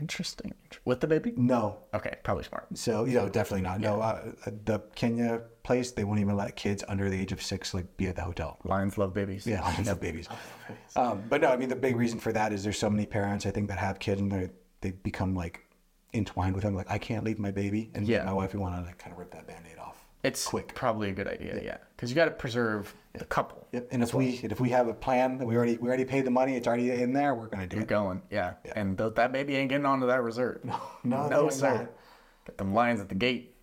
[0.00, 0.54] Interesting.
[0.84, 1.32] With the baby?
[1.36, 1.78] No.
[1.94, 2.66] Okay, probably smart.
[2.74, 3.80] So, you know, definitely not.
[3.80, 4.30] No, uh,
[4.64, 8.06] the Kenya place, they won't even let kids under the age of six like be
[8.08, 8.58] at the hotel.
[8.64, 9.46] Lions love babies.
[9.46, 10.28] Yeah, lions love babies.
[10.96, 13.44] Um, but no, I mean the big reason for that is there's so many parents
[13.46, 15.64] I think that have kids and they they become like
[16.14, 16.74] entwined with them.
[16.74, 18.24] Like I can't leave my baby, and Yeah.
[18.24, 20.04] my wife we want to like kind of rip that band-aid off.
[20.22, 20.74] It's Quick.
[20.74, 21.60] Probably a good idea.
[21.62, 23.66] Yeah, because you got to preserve the couple.
[23.72, 23.88] Yep.
[23.90, 26.30] And if we if we have a plan that we already we already paid the
[26.30, 27.88] money, it's already in there, we're gonna do You're it.
[27.88, 28.22] going.
[28.30, 28.54] Yeah.
[28.74, 30.60] And th- that baby ain't getting onto that reserve.
[30.64, 31.74] No, no, no, sir.
[31.74, 31.90] not.
[32.46, 33.54] Get them lions at the gate.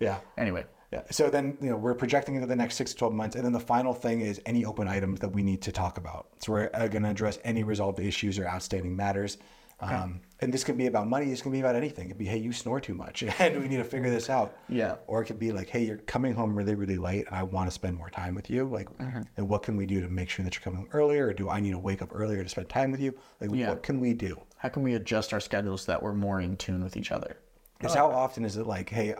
[0.00, 0.18] Yeah.
[0.38, 0.64] Anyway.
[0.92, 1.02] Yeah.
[1.10, 3.34] So then, you know, we're projecting into the next six to 12 months.
[3.36, 6.28] And then the final thing is any open items that we need to talk about.
[6.38, 9.36] So we're uh, going to address any resolved issues or outstanding matters.
[9.80, 11.26] Um, and this could be about money.
[11.26, 12.06] This can be about anything.
[12.06, 14.56] It could be, hey, you snore too much and we need to figure this out.
[14.68, 14.96] Yeah.
[15.06, 17.26] Or it could be like, hey, you're coming home really, really late.
[17.26, 18.64] And I want to spend more time with you.
[18.64, 18.88] Like,
[19.36, 21.26] and what can we do to make sure that you're coming home earlier?
[21.28, 23.14] Or do I need to wake up earlier to spend time with you?
[23.40, 23.70] Like, Yeah.
[23.70, 24.40] what can we do?
[24.56, 27.38] How can we adjust our schedules so that we're more in tune with each other?
[27.80, 29.14] Is how often is it like, hey,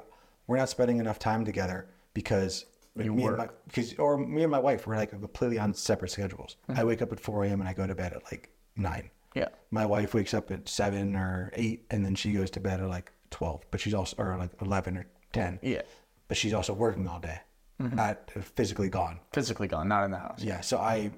[0.46, 2.64] we're not spending enough time together because
[2.96, 6.10] like, me and my, because or me and my wife we're like completely on separate
[6.12, 6.56] schedules.
[6.68, 7.60] I wake up at 4 a.m.
[7.60, 9.10] and I go to bed at like nine.
[9.34, 9.48] Yeah.
[9.70, 12.88] My wife wakes up at seven or eight, and then she goes to bed at
[12.88, 13.64] like 12.
[13.70, 15.58] But she's also or like 11 or 10.
[15.62, 15.82] Yeah.
[16.28, 17.40] But she's also working all day,
[17.82, 17.96] mm-hmm.
[17.96, 19.20] Not uh, physically gone.
[19.32, 20.42] Physically gone, not in the house.
[20.42, 20.60] Yeah.
[20.60, 21.10] So I,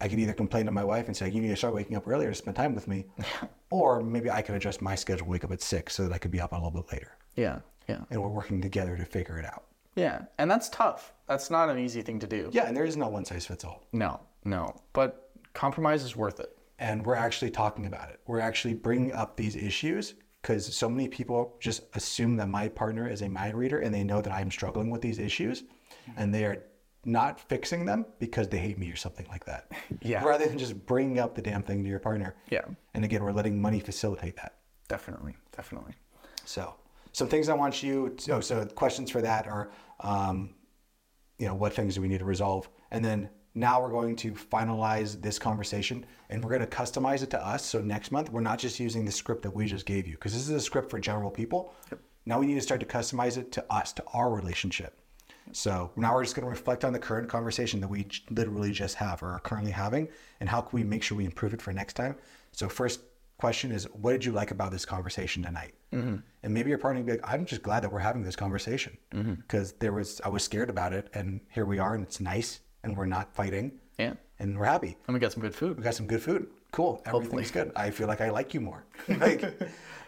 [0.00, 2.06] I can either complain to my wife and say you need to start waking up
[2.06, 3.06] earlier to spend time with me,
[3.70, 6.30] or maybe I can adjust my schedule, wake up at six, so that I could
[6.30, 7.58] be up a little bit later Yeah.
[7.88, 8.00] Yeah.
[8.10, 9.64] and we're working together to figure it out.
[9.96, 10.22] Yeah.
[10.38, 11.12] And that's tough.
[11.26, 12.48] That's not an easy thing to do.
[12.52, 13.82] Yeah, and there is no one size fits all.
[13.92, 14.74] No, no.
[14.92, 16.56] But compromise is worth it.
[16.78, 18.20] And we're actually talking about it.
[18.26, 23.08] We're actually bringing up these issues because so many people just assume that my partner
[23.08, 25.64] is a mind reader and they know that I'm struggling with these issues
[26.16, 26.62] and they are
[27.04, 29.70] not fixing them because they hate me or something like that.
[30.02, 30.22] Yeah.
[30.24, 32.36] Rather than just bringing up the damn thing to your partner.
[32.50, 32.62] Yeah.
[32.94, 34.58] And again, we're letting money facilitate that.
[34.86, 35.36] Definitely.
[35.56, 35.94] Definitely.
[36.44, 36.74] So,
[37.12, 40.54] some things I want you to, oh, so questions for that are, um,
[41.38, 42.68] you know, what things do we need to resolve?
[42.90, 47.30] And then now we're going to finalize this conversation and we're going to customize it
[47.30, 47.64] to us.
[47.64, 50.32] So next month, we're not just using the script that we just gave you because
[50.32, 51.74] this is a script for general people.
[52.26, 55.00] Now we need to start to customize it to us, to our relationship.
[55.52, 58.96] So now we're just going to reflect on the current conversation that we literally just
[58.96, 60.08] have or are currently having,
[60.40, 62.16] and how can we make sure we improve it for next time.
[62.52, 63.00] So first
[63.38, 65.74] question is, what did you like about this conversation tonight?
[65.92, 66.16] Mm-hmm.
[66.42, 68.98] And maybe your partner will be like, I'm just glad that we're having this conversation
[69.12, 69.34] mm-hmm.
[69.34, 72.60] because there was I was scared about it, and here we are, and it's nice,
[72.88, 74.14] and we're not fighting, Yeah.
[74.38, 74.96] and we're happy.
[75.06, 75.76] And we got some good food.
[75.76, 76.48] We got some good food.
[76.72, 77.02] Cool.
[77.06, 77.72] Everything's good.
[77.76, 78.84] I feel like I like you more.
[79.08, 79.42] like,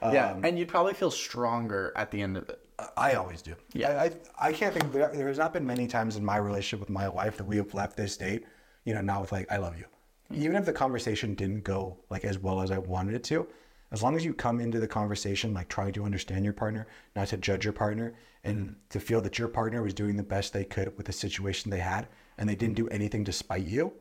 [0.03, 0.33] yeah.
[0.33, 2.59] Um, and you'd probably feel stronger at the end of it.
[2.97, 3.55] I always do.
[3.73, 3.90] Yeah.
[3.90, 6.90] I, I, I can't think, there has not been many times in my relationship with
[6.90, 8.45] my wife that we have left this date,
[8.85, 9.85] you know, not with like, I love you.
[10.33, 13.47] Even if the conversation didn't go like as well as I wanted it to,
[13.93, 17.29] as long as you come into the conversation like trying to understand your partner, not
[17.29, 18.14] to judge your partner,
[18.45, 18.75] and mm-hmm.
[18.90, 21.81] to feel that your partner was doing the best they could with the situation they
[21.81, 22.07] had,
[22.40, 23.92] and they didn't do anything to spite you,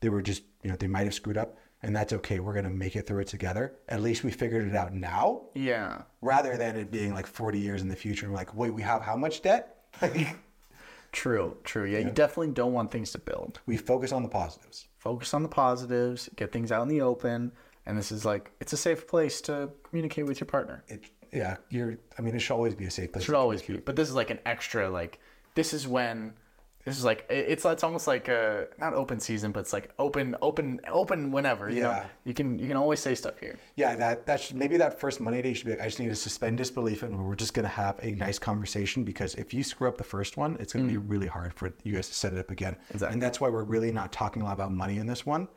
[0.00, 2.40] they were just, you know, they might have screwed up, and that's okay.
[2.40, 3.72] We're gonna make it through it together.
[3.88, 6.02] At least we figured it out now, Yeah.
[6.20, 8.26] rather than it being like 40 years in the future.
[8.26, 9.76] And we're like, wait, we have how much debt?
[11.12, 11.56] True.
[11.64, 11.84] True.
[11.86, 11.98] Yeah.
[12.00, 13.60] You definitely don't want things to build.
[13.66, 14.86] we focus on the positives.
[14.98, 17.52] Focus on the positives, get things out in the open.
[17.86, 20.84] And this is like, it's a safe place to communicate with your partner.
[20.88, 21.96] It, yeah, you're.
[22.18, 23.22] I mean, it should always be a safe place.
[23.22, 23.76] It should always be.
[23.78, 25.18] But this is like an extra like
[25.54, 26.34] this is when
[26.84, 30.34] this is like it's it's almost like a not open season, but it's like open
[30.40, 31.68] open open whenever.
[31.68, 32.06] You know, Yeah.
[32.24, 33.58] you can you can always say stuff here.
[33.76, 36.08] Yeah, that that should, maybe that first Monday day should be like, I just need
[36.08, 39.88] to suspend disbelief and we're just gonna have a nice conversation because if you screw
[39.88, 41.04] up the first one, it's gonna be mm.
[41.06, 42.76] really hard for you guys to set it up again.
[42.90, 43.12] Exactly.
[43.12, 45.48] And that's why we're really not talking a lot about money in this one,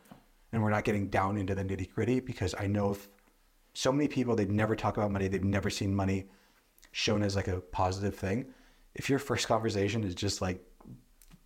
[0.52, 3.08] and we're not getting down into the nitty gritty because I know if
[3.74, 5.28] so many people they've never talk about money.
[5.28, 6.28] They've never seen money
[6.92, 8.46] shown as like a positive thing.
[8.94, 10.62] If your first conversation is just like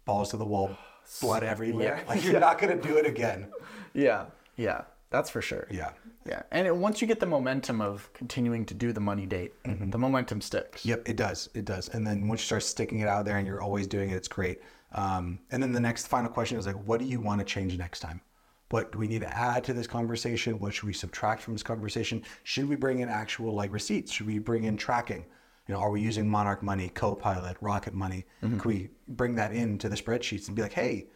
[0.07, 0.75] balls to the wall,
[1.21, 3.47] blood everywhere, like you're not gonna do it again.
[3.93, 4.25] Yeah,
[4.57, 5.67] yeah, that's for sure.
[5.71, 5.89] Yeah.
[6.27, 9.53] Yeah, and it, once you get the momentum of continuing to do the money date,
[9.63, 10.85] the momentum sticks.
[10.85, 11.49] Yep, it does.
[11.55, 11.87] It does.
[11.89, 14.27] And then once you start sticking it out there and you're always doing it, it's
[14.27, 14.59] great.
[14.91, 17.77] Um, and then the next final question is like, what do you want to change
[17.77, 18.21] next time?
[18.69, 20.59] What do we need to add to this conversation?
[20.59, 22.21] What should we subtract from this conversation?
[22.43, 24.11] Should we bring in actual like receipts?
[24.11, 25.25] Should we bring in tracking?
[25.67, 28.25] You know, are we using Monarch Money, Copilot, Rocket Money?
[28.41, 28.59] Mm-hmm.
[28.59, 31.07] Can we bring that into the spreadsheets and be like, hey,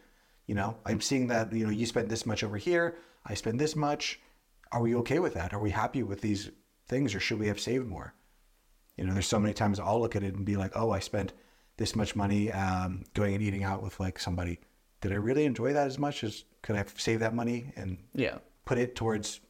[0.46, 1.00] you know, I'm mm-hmm.
[1.00, 2.96] seeing that you know you spent this much over here.
[3.24, 4.20] I spend this much.
[4.72, 5.52] Are we okay with that?
[5.54, 6.50] Are we happy with these
[6.86, 8.14] things, or should we have saved more?
[8.96, 10.98] You know, there's so many times I'll look at it and be like, oh, I
[10.98, 11.32] spent
[11.78, 14.60] this much money um, going and eating out with like somebody.
[15.00, 18.38] Did I really enjoy that as much as could I save that money and Yeah,
[18.64, 19.40] put it towards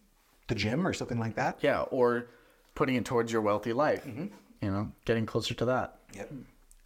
[0.49, 1.59] the gym or something like that?
[1.61, 2.29] yeah, or
[2.75, 4.05] putting it towards your wealthy life.
[4.07, 4.27] Mm-hmm.
[4.62, 5.98] You know, getting closer to that.
[6.14, 6.33] Yep.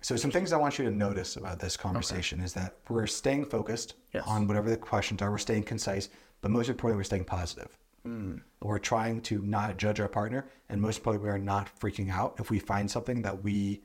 [0.01, 3.45] So some things I want you to notice about this conversation is that we're staying
[3.45, 4.25] focused Yes.
[4.27, 5.31] on whatever the questions are.
[5.31, 6.09] We're staying concise,
[6.41, 7.77] but most importantly, we're staying positive.
[8.07, 8.41] Mm.
[8.63, 12.37] We're trying to not judge our partner, and most importantly, we are not freaking out
[12.39, 13.83] if we find something that we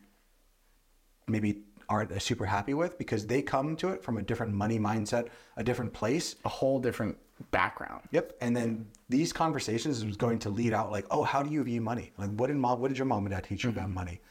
[1.27, 5.27] maybe aren't super happy with because they come to it from a different money mindset,
[5.57, 6.35] a different place.
[6.45, 7.17] A whole different
[7.51, 8.01] background.
[8.11, 8.37] Yep.
[8.41, 11.81] And then these conversations is going to lead out like, oh, how do you view
[11.81, 12.11] money?
[12.17, 14.21] Like, what did mom, what did your mom and dad teach you about money?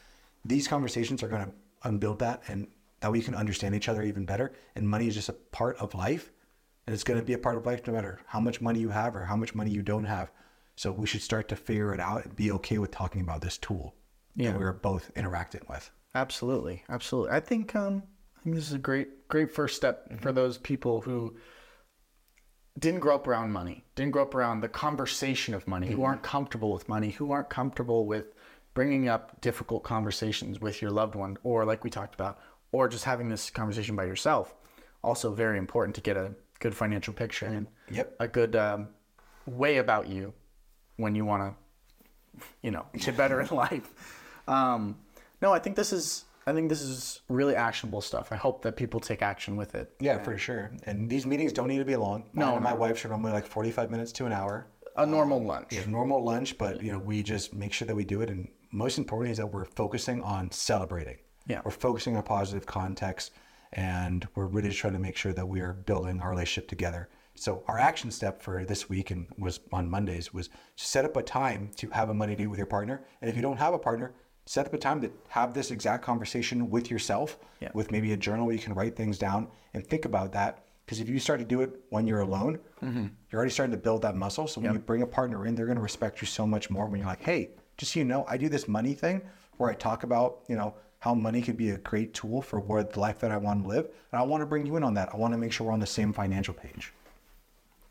[0.44, 2.68] These conversations are going to unbuild that, and
[3.00, 4.52] that we can understand each other even better.
[4.74, 6.30] And money is just a part of life,
[6.86, 8.90] and it's going to be a part of life no matter how much money you
[8.90, 10.30] have or how much money you don't have.
[10.76, 13.58] So we should start to figure it out and be okay with talking about this
[13.58, 13.94] tool
[14.34, 14.52] Yeah.
[14.52, 15.90] that we're both interacting with.
[16.14, 17.30] Absolutely, absolutely.
[17.36, 18.02] I think um,
[18.38, 21.36] I think this is a great, great first step for those people who
[22.78, 26.22] didn't grow up around money, didn't grow up around the conversation of money, who aren't
[26.22, 28.33] comfortable with money, who aren't comfortable with
[28.74, 32.38] bringing up difficult conversations with your loved one, or like we talked about,
[32.72, 34.54] or just having this conversation by yourself.
[35.02, 38.16] Also, very important to get a good financial picture and Yep.
[38.20, 38.88] a good um,
[39.46, 40.33] way about you
[40.96, 43.90] when you want to you know get better in life
[44.46, 44.96] um,
[45.42, 48.76] no i think this is i think this is really actionable stuff i hope that
[48.76, 50.70] people take action with it Yeah, for sure.
[50.85, 52.24] And these meetings don't need to be long.
[52.33, 54.66] No, and my wife's are normally like 45 minutes to an hour.
[54.96, 58.05] a normal lunch a normal lunch, but you know, we just make sure that we
[58.05, 58.31] do it.
[58.31, 61.18] And most importantly is that we're focusing on celebrating.
[61.46, 61.61] Yeah.
[61.64, 63.33] We're focusing on positive context
[63.72, 67.09] and we're really trying to make sure that we are building our relationship together.
[67.35, 71.16] So our action step for this week and was on Mondays was to set up
[71.16, 73.05] a time to have a money date with your partner.
[73.20, 74.12] And if you don't have a partner,
[74.46, 77.70] set up a time to have this exact conversation with yourself, Yeah.
[77.74, 80.64] with maybe a journal where you can write things down and think about that.
[80.85, 83.07] Because if you start to do it when you're alone, mm-hmm.
[83.31, 84.48] you're already starting to build that muscle.
[84.48, 86.87] So when you bring a partner in, they're going to respect you so much more
[86.87, 89.22] when you're like, hey, just so you know, I do this money thing
[89.59, 92.92] where I talk about, you know, how money could be a great tool for what
[92.92, 93.85] the life that I want to live.
[94.11, 95.11] And I want to bring you in on that.
[95.14, 96.92] I want to make sure we're on the same financial page.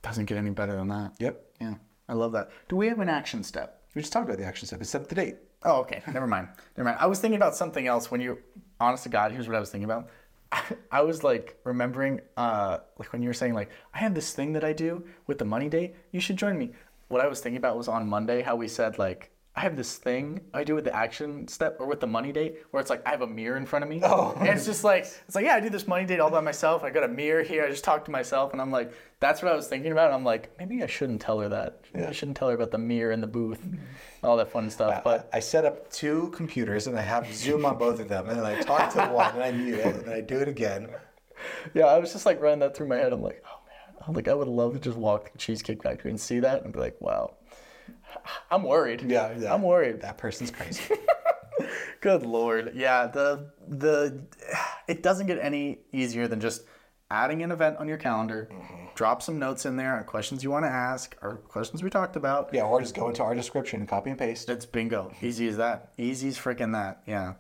[0.02, 1.42] doesn't get any better than that Yep.
[1.62, 1.74] yeah
[2.08, 4.66] i love that do we have an action step We just talked about the action
[4.68, 4.80] step.
[4.82, 5.38] It's set up the date.
[5.63, 8.38] Oh okay never mind never mind i was thinking about something else when you
[8.80, 10.10] honest to god here's what i was thinking about
[10.91, 14.54] I was like remembering, uh, like when you were saying like I have this thing
[14.54, 15.95] that I do with the money date.
[16.12, 16.72] You should join me.
[17.08, 19.98] What I was thinking about was on Monday how we said like I have this
[19.98, 23.06] thing I do with the action step or with the money date where it's like
[23.06, 24.00] I have a mirror in front of me.
[24.02, 24.34] Oh.
[24.39, 26.82] And it's just like it's like yeah I do this money date all by myself.
[26.82, 27.65] I got a mirror here.
[27.65, 30.06] I just talk to myself and I'm like that's what I was thinking about.
[30.06, 31.82] And I'm like maybe I shouldn't tell her that.
[31.93, 34.26] Maybe I shouldn't tell her about the mirror in the booth, mm-hmm.
[34.26, 35.04] all that fun stuff.
[35.04, 38.30] But I set up two computers and I have Zoom on both of them.
[38.30, 40.88] And then I talk to one and I mute it and I do it again.
[41.74, 43.12] Yeah, I was just like running that through my head.
[43.12, 46.12] I'm like, oh man, I'm like, I would love to just walk the Cheesecake Factory
[46.12, 47.36] and see that and be like, wow.
[48.52, 49.04] I'm worried.
[49.08, 49.54] Yeah, yeah.
[49.54, 50.02] I'm worried.
[50.02, 50.84] That person's crazy.
[52.02, 52.72] Good lord.
[52.76, 54.22] Yeah, the the
[54.88, 56.63] it doesn't get any easier than just
[57.12, 58.86] adding an event on your calendar, mm-hmm.
[58.95, 62.15] drop some notes in there on questions you want to ask or questions we talked
[62.15, 62.50] about.
[62.54, 64.50] yeah, or just go into our description and copy and paste.
[64.50, 65.12] It's bingo.
[65.22, 65.93] Easy as that.
[65.98, 67.02] Easy as freaking that.
[67.08, 67.34] Yeah.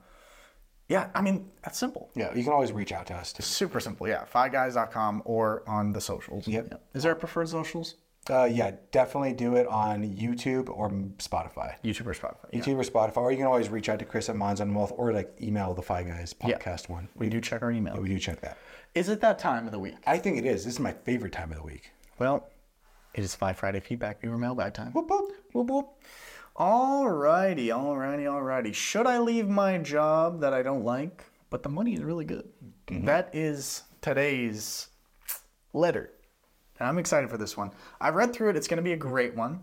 [0.87, 2.09] Yeah, I mean, that's simple.
[2.15, 3.31] Yeah, you can always reach out to us.
[3.31, 3.43] Too.
[3.43, 4.07] Super simple.
[4.07, 4.25] Yeah.
[4.33, 6.47] FIGuys.com or on the socials.
[6.47, 6.81] Yep.
[6.95, 7.95] Is there a preferred socials?
[8.29, 11.75] Uh, yeah, definitely do it on YouTube or Spotify.
[11.83, 12.35] YouTube or Spotify.
[12.53, 12.59] Yeah.
[12.61, 14.93] YouTube or Spotify, or you can always reach out to Chris at Mons on Wealth
[14.97, 16.57] or like email the FI Guys Yeah.
[16.57, 17.07] podcast one.
[17.15, 17.99] We do check our email.
[17.99, 18.57] We do check that.
[18.93, 19.95] Is it that time of the week?
[20.05, 20.63] I think it is.
[20.65, 21.91] This is my favorite time of the week.
[22.19, 22.47] Well,
[23.15, 24.91] it is FI Friday feedback viewer mailbag time.
[24.91, 25.31] Whoop, whoop.
[25.53, 25.87] Whoop, whoop.
[26.55, 28.73] Alrighty, alrighty, alrighty.
[28.75, 32.47] Should I leave my job that I don't like, but the money is really good?
[32.91, 34.87] That is today's
[35.73, 36.11] letter.
[36.79, 37.71] And I'm excited for this one.
[37.99, 38.55] I've read through it.
[38.55, 39.59] It's going to be a great one.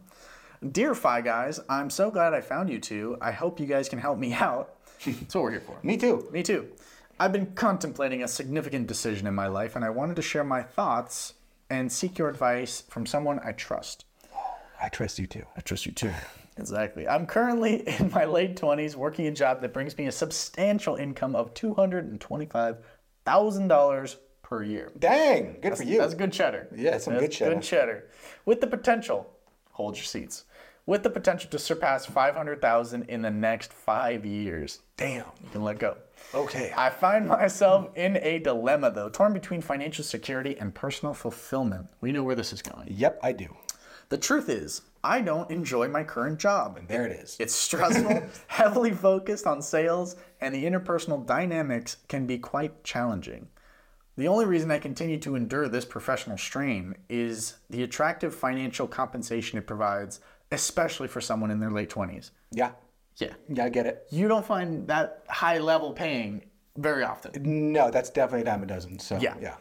[0.73, 3.19] Dear Fi Guys, I'm so glad I found you two.
[3.21, 4.75] I hope you guys can help me out.
[5.05, 5.77] That's what we're here for.
[5.83, 6.29] Me too.
[6.33, 6.69] Me too.
[7.19, 10.63] I've been contemplating a significant decision in my life, and I wanted to share my
[10.63, 11.33] thoughts
[11.71, 14.05] and seek your advice from someone I trust.
[14.81, 15.45] I trust you too.
[15.57, 16.13] I trust you too.
[16.59, 17.09] Exactly.
[17.09, 21.35] I'm currently in my late 20s working a job that brings me a substantial income
[21.35, 24.17] of $225,000
[24.47, 24.93] per year.
[24.97, 25.99] Dang, good for you.
[25.99, 26.69] That's good cheddar.
[26.75, 27.55] Yeah, some That's good cheddar.
[27.55, 28.05] Good cheddar.
[28.45, 29.29] With the potential,
[29.73, 30.45] hold your seats,
[30.87, 34.83] with the potential to surpass 500,000 in the next five years.
[34.97, 35.25] Damn.
[35.43, 35.97] You can let go.
[36.33, 36.73] Okay.
[36.77, 41.89] I find myself in a dilemma though, torn between financial security and personal fulfillment.
[42.01, 42.87] We know where this is going.
[42.89, 43.49] Yep, I do.
[44.11, 46.77] The truth is, I don't enjoy my current job.
[46.77, 47.37] And there it is.
[47.41, 53.49] It's stressful, heavily focused on sales, and the interpersonal dynamics can be quite challenging.
[54.17, 59.59] The only reason I continue to endure this professional strain is the attractive financial compensation
[59.59, 62.31] it provides, especially for someone in their late 20s.
[62.51, 62.71] Yeah.
[63.17, 63.35] Yeah.
[63.49, 64.07] Yeah, I get it.
[64.11, 66.45] You don't find that high level paying
[66.79, 67.73] very often.
[67.73, 68.99] No, that's definitely a dime a dozen.
[68.99, 69.35] So Yeah.
[69.41, 69.57] yeah.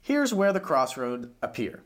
[0.00, 1.82] Here's where the crossroad appear.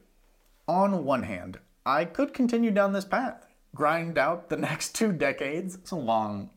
[0.69, 5.75] On one hand, I could continue down this path, grind out the next two decades.
[5.75, 6.51] It's a long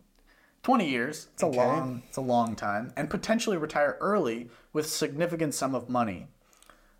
[0.67, 1.27] 20 years.
[1.31, 5.87] It's a long it's a long time and potentially retire early with significant sum of
[5.87, 6.27] money.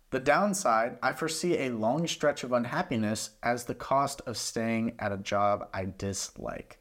[0.08, 5.12] The downside, I foresee a long stretch of unhappiness as the cost of staying at
[5.12, 6.78] a job I dislike.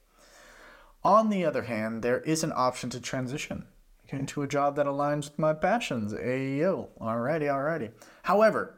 [1.04, 3.65] On the other hand, there is an option to transition
[4.08, 6.13] into a job that aligns with my passions.
[6.13, 7.91] Ayo, alrighty, alrighty.
[8.23, 8.77] However,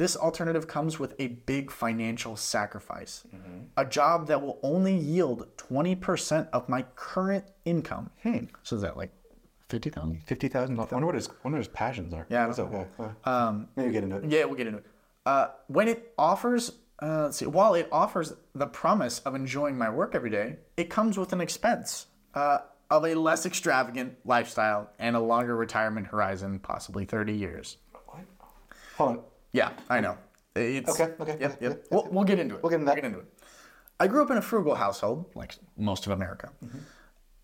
[0.00, 3.22] this alternative comes with a big financial sacrifice.
[3.76, 8.08] A job that will only yield 20% of my current income.
[8.62, 9.10] So is that like
[9.68, 10.22] 50,000?
[10.24, 10.90] Fifty thousand dollars.
[10.90, 12.26] I wonder what his wonder what his passions are.
[12.30, 13.10] Yeah, I That's don't okay.
[13.24, 14.24] Um, maybe get into it.
[14.24, 14.86] Yeah, we'll get into it.
[15.26, 19.90] Uh, when it offers, uh, let's see, while it offers the promise of enjoying my
[19.90, 25.14] work every day, it comes with an expense uh, of a less extravagant lifestyle and
[25.14, 27.76] a longer retirement horizon, possibly 30 years.
[28.96, 29.24] Hold on.
[29.52, 30.16] Yeah, I know.
[30.54, 31.86] It's, Okay, okay, Yep, yeah, yep.
[31.90, 32.62] We'll, we'll get into it.
[32.62, 33.04] We'll get into that.
[33.04, 33.26] into it.
[33.98, 36.50] I grew up in a frugal household, like most of America.
[36.64, 36.78] Mm-hmm.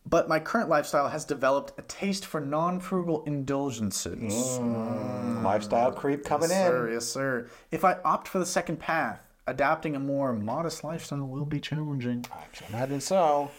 [0.08, 4.58] But my current lifestyle has developed a taste for non frugal indulgences.
[4.58, 6.56] Lifestyle creep coming in.
[6.56, 7.48] Sir, yes, sir.
[7.72, 12.24] If I opt for the second path, adapting a more modest lifestyle will be challenging.
[12.32, 13.50] I imagine so.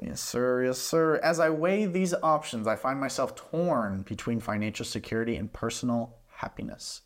[0.00, 1.16] Yes, sir, yes, sir.
[1.16, 7.00] As I weigh these options, I find myself torn between financial security and personal happiness.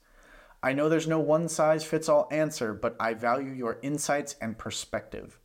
[0.62, 4.59] I know there's no one size fits all answer, but I value your insights and
[4.59, 5.38] perspective.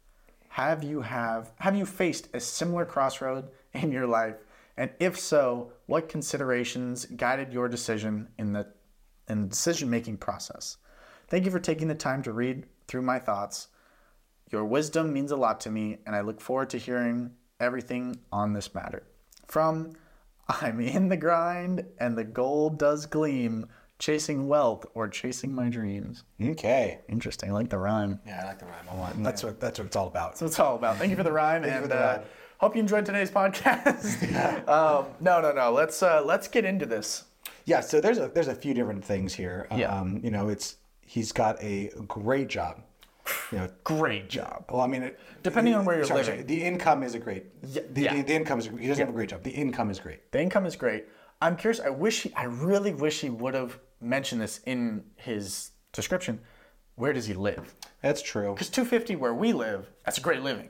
[0.50, 4.38] Have you have have you faced a similar crossroad in your life?
[4.76, 8.66] And if so, what considerations guided your decision in the
[9.30, 10.78] in the decision-making process?
[11.28, 13.68] Thank you for taking the time to read through my thoughts.
[14.52, 18.54] Your wisdom means a lot to me, and I look forward to hearing everything on
[18.54, 19.04] this matter.
[19.48, 19.94] From
[20.50, 23.68] I'm in the grind and the gold does gleam,
[24.00, 26.24] chasing wealth or chasing my dreams.
[26.42, 27.00] Okay.
[27.08, 27.50] Interesting.
[27.50, 28.20] I like the rhyme.
[28.26, 28.86] Yeah, I like the rhyme.
[28.92, 29.24] I want.
[29.24, 30.32] That's what that's what it's all about.
[30.32, 30.98] That's what it's all about.
[30.98, 32.26] Thank you for the rhyme, and the uh, rhyme.
[32.58, 34.68] hope you enjoyed today's podcast.
[34.68, 35.72] um, no, no, no.
[35.72, 37.26] Let's uh, let's get into this.
[37.66, 39.68] Yeah, so there's a there's a few different things here.
[39.76, 39.98] Yeah.
[39.98, 42.82] Um, you know, it's he's got a great job.
[43.54, 44.66] You know, Great job.
[44.70, 46.34] well, I mean, it, Depending on where you're sorry, living.
[46.36, 47.62] sorry, the income is a great.
[47.62, 48.16] the, yeah.
[48.16, 49.44] the, the income is he doesn't have a great job.
[49.44, 50.30] The income is great.
[50.34, 51.06] The income is great.
[51.44, 51.82] I'm curious.
[51.82, 56.40] I wish he, I really wish he would have mentioned this in his description.
[56.96, 57.76] Where does he live?
[58.02, 58.54] That's true.
[58.54, 60.70] Because 250 where we live, that's a great living.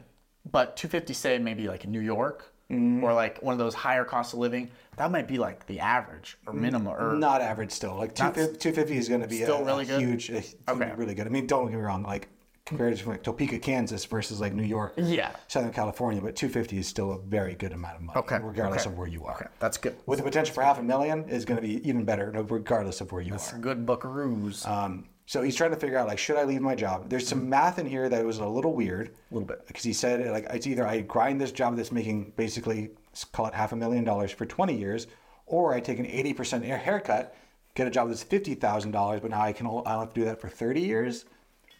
[0.52, 3.04] But 250 say maybe like in New York mm-hmm.
[3.04, 6.38] or like one of those higher cost of living, that might be like the average
[6.48, 7.96] or minimum or Not average still.
[7.96, 10.02] Like 250, 250 is going to be Still a, really a good?
[10.02, 10.92] huge, a, Okay.
[10.96, 11.28] really good.
[11.28, 12.02] I mean, don't get me wrong.
[12.02, 12.30] Like
[12.74, 15.32] compared to like Topeka, Kansas versus like New York, Yeah.
[15.48, 18.92] Southern California, but 250 is still a very good amount of money, Okay, regardless okay.
[18.92, 19.36] of where you are.
[19.36, 19.96] Okay, that's good.
[20.06, 23.02] With the potential for half a million is going to be even better, no, regardless
[23.02, 23.58] of where you are.
[23.60, 24.68] Good buckaroos.
[24.68, 27.10] Um, so he's trying to figure out like, should I leave my job?
[27.10, 29.08] There's some math in here that was a little weird.
[29.32, 29.66] a little bit.
[29.68, 33.46] Because he said like it's either I grind this job that's making basically let's call
[33.48, 35.08] it half a million dollars for 20 years,
[35.46, 37.36] or I take an 80% hair- haircut,
[37.76, 40.26] get a job that's fifty thousand dollars, but now I can I'll have to do
[40.26, 41.26] that for 30 years.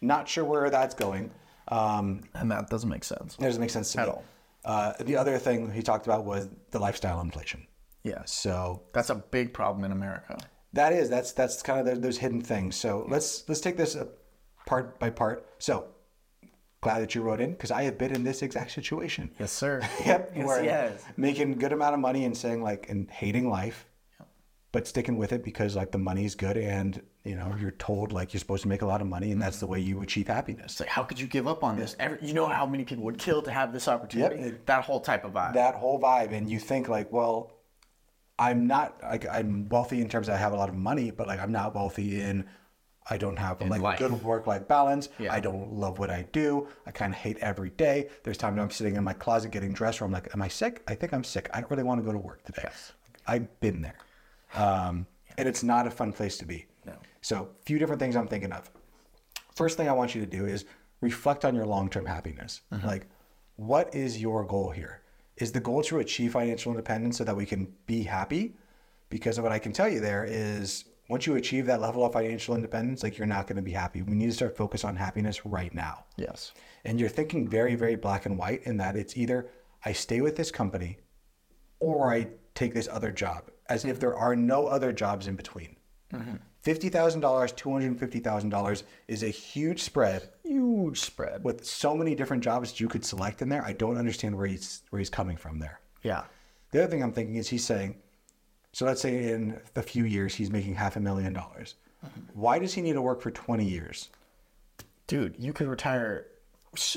[0.06, 1.30] Not sure where that's going.
[1.68, 3.36] Um, And that doesn't make sense.
[3.38, 4.12] it doesn't make sense to At me.
[4.12, 4.24] all.
[4.64, 7.66] Uh, the other thing he talked about was the lifestyle inflation.
[8.02, 8.22] Yeah.
[8.24, 10.36] So That's a big problem in America.
[10.74, 12.76] that is that's that's kind of the, those hidden things.
[12.76, 14.06] So let's let's take this uh,
[14.66, 15.46] part by part.
[15.58, 15.86] So
[16.80, 19.30] glad that you wrote in because I have been in this exact situation.
[19.38, 19.80] Yes, sir.
[20.04, 21.02] Yep, Yes, where yes.
[21.16, 23.86] making good amount of money and saying like and hating life,
[24.72, 28.32] but sticking with it because like the money's good and you know you're told like
[28.34, 30.72] you're supposed to make a lot of money and that's the way you achieve happiness.
[30.72, 31.96] It's like, how could you give up on this?
[31.98, 34.42] Every, you know how many people would kill to have this opportunity?
[34.42, 35.54] it- that whole type of vibe.
[35.54, 37.50] that whole vibe and you think like well
[38.38, 41.26] i'm not like i'm wealthy in terms of i have a lot of money but
[41.28, 42.44] like i'm not wealthy in
[43.08, 43.98] i don't have like life.
[44.00, 45.32] good work life balance Yeah.
[45.32, 48.70] i don't love what i do i kind of hate every day there's times i'm
[48.70, 51.22] sitting in my closet getting dressed where i'm like am i sick i think i'm
[51.22, 52.68] sick i don't really want to go to work today
[53.28, 53.98] i've been there
[54.56, 55.06] um,
[55.38, 56.66] and it's not a fun place to be.
[57.24, 58.70] So a few different things i'm thinking of
[59.54, 60.64] first thing I want you to do is
[61.00, 62.62] reflect on your long term happiness.
[62.72, 62.86] Mm-hmm.
[62.86, 63.06] Like,
[63.56, 65.02] what is your goal here?
[65.36, 68.54] Is the goal to achieve financial independence so that we can be happy?
[69.10, 72.54] Because what I can tell you there is once you achieve that level of financial
[72.54, 74.02] independence, like you're not going to be happy.
[74.02, 76.04] We need to start focus on happiness right now.
[76.16, 76.52] yes.
[76.86, 79.50] And you're thinking very, very black and white in that it's either
[79.84, 80.98] I stay with this company
[81.80, 85.76] or I take this other job, as if there are no other jobs in between.
[86.12, 86.36] Mm-hmm.
[86.64, 91.44] $50,000, $250,000 is a huge spread Huge spread.
[91.44, 93.62] with so many different jobs that you could select in there.
[93.64, 95.80] I don't understand where he's where he's coming from there.
[96.02, 96.24] Yeah.
[96.70, 97.96] The other thing I'm thinking is he's saying,
[98.72, 101.74] so let's say in a few years he's making half a million dollars.
[102.04, 102.20] Mm-hmm.
[102.40, 104.08] Why does he need to work for 20 years?
[105.06, 106.26] Dude, you could retire.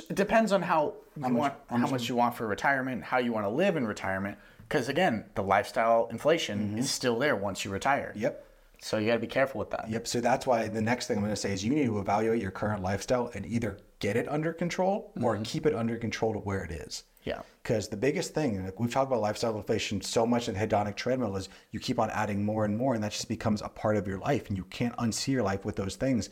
[0.10, 3.46] It depends on how you want, how much, you want for retirement, how you want
[3.46, 4.38] to live in retirement.
[4.68, 6.78] Because again, the lifestyle inflation mm-hmm.
[6.80, 8.12] is still there once you retire.
[8.16, 8.47] Yep.
[8.82, 9.90] So you got to be careful with that.
[9.90, 10.08] Yep.
[10.08, 12.42] So that's why the next thing I'm going to say is you need to evaluate
[12.42, 16.40] your current lifestyle and either get it under control or keep it under control to
[16.40, 17.04] where it is.
[17.24, 17.42] Yeah.
[17.62, 20.96] Because the biggest thing, like we've talked about lifestyle inflation so much in the hedonic
[20.96, 23.98] treadmill, is you keep on adding more and more, and that just becomes a part
[23.98, 26.30] of your life, and you can't unsee your life with those things.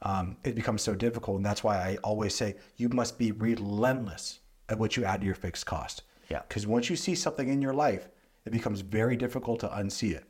[0.00, 4.38] Um, it becomes so difficult, and that's why I always say you must be relentless
[4.68, 6.02] at what you add to your fixed cost.
[6.30, 6.42] Yeah.
[6.48, 8.08] Because once you see something in your life,
[8.46, 10.24] it becomes very difficult to unsee it.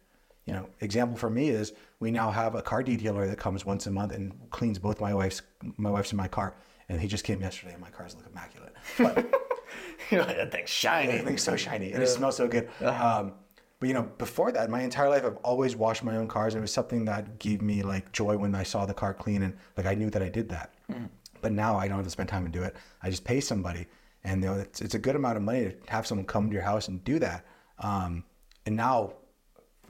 [0.48, 3.86] You know, example for me is we now have a car detailer that comes once
[3.86, 5.42] a month and cleans both my wife's
[5.76, 6.56] my wife's and my car.
[6.88, 8.74] And he just came yesterday, and my cars look immaculate.
[8.96, 9.30] But
[10.10, 11.12] You're like, that thing's shiny.
[11.12, 12.68] Everything's so shiny and it smells so good.
[12.82, 13.34] Um,
[13.80, 16.54] but you know, before that, my entire life, I've always washed my own cars.
[16.54, 19.42] And it was something that gave me like joy when I saw the car clean
[19.42, 20.74] and like I knew that I did that.
[21.40, 22.74] But now I don't have to spend time and do it.
[23.02, 23.86] I just pay somebody,
[24.24, 26.54] and you know, it's, it's a good amount of money to have someone come to
[26.54, 27.44] your house and do that.
[27.78, 28.24] Um,
[28.66, 29.12] and now,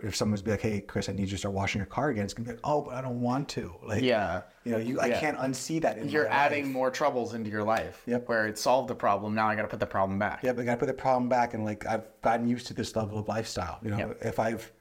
[0.03, 2.25] if someone's be like, "Hey, Chris, I need you to start washing your car again,"
[2.25, 4.43] it's gonna be like, "Oh, but I don't want to." Like, Yeah.
[4.65, 5.21] you know, you I Yeah.
[5.21, 5.99] can't unsee that.
[5.99, 6.73] In You're adding life.
[6.73, 8.03] more troubles into your life.
[8.07, 8.29] Yep.
[8.29, 10.43] Where it solved the problem, now I got to put the problem back.
[10.43, 12.95] Yep, I got to put the problem back, and like I've gotten used to this
[12.97, 13.79] level of lifestyle.
[13.83, 14.19] You know, Yep.
[14.23, 14.73] if I've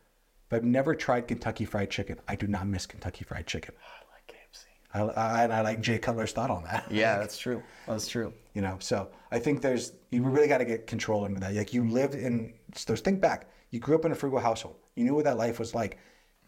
[0.49, 3.75] if I've never tried Kentucky Fried Chicken, I do not miss Kentucky Fried Chicken.
[3.83, 4.65] I like KFC.
[4.93, 6.85] I, I and I like Jay Cutler's thought on that.
[6.89, 7.61] Yeah, that's true.
[7.85, 8.33] That's true.
[8.53, 11.53] You know, so I think there's you really got to get control into that.
[11.53, 13.47] Like you lived in so think back.
[13.71, 14.77] You grew up in a frugal household.
[14.97, 15.97] You knew what that life was like.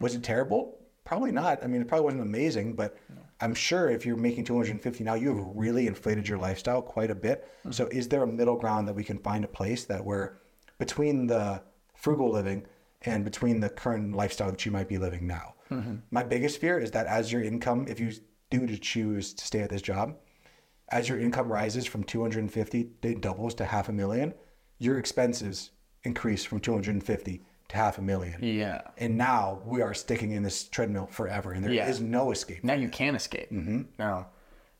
[0.00, 0.78] Was it terrible?
[1.04, 1.62] Probably not.
[1.62, 2.96] I mean, it probably wasn't amazing, but
[3.40, 7.14] I'm sure if you're making 250 now, you have really inflated your lifestyle quite a
[7.14, 7.44] bit.
[7.60, 7.72] Mm-hmm.
[7.72, 10.32] So is there a middle ground that we can find a place that we're
[10.78, 11.62] between the
[11.94, 12.66] frugal living
[13.02, 15.54] and between the current lifestyle that you might be living now?
[15.70, 15.96] Mm-hmm.
[16.10, 18.12] My biggest fear is that as your income, if you
[18.50, 20.16] do to choose to stay at this job,
[20.90, 24.34] as your income rises from 250 it doubles to half a million
[24.78, 25.70] your expenses
[26.04, 28.82] increase from 250 to half a million Yeah.
[28.98, 32.06] and now we are sticking in this treadmill forever and there is Yeah.
[32.06, 33.50] no escape Now you can escape.
[33.50, 33.82] Mm-hmm.
[33.98, 34.26] No.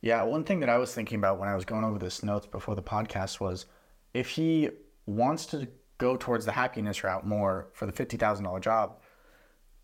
[0.02, 2.46] Yeah, one thing that I was thinking about when I was going over this notes
[2.46, 3.66] before the podcast was
[4.14, 4.70] if he
[5.06, 5.68] wants to
[5.98, 8.98] go towards the happiness route more for the $50,000 job,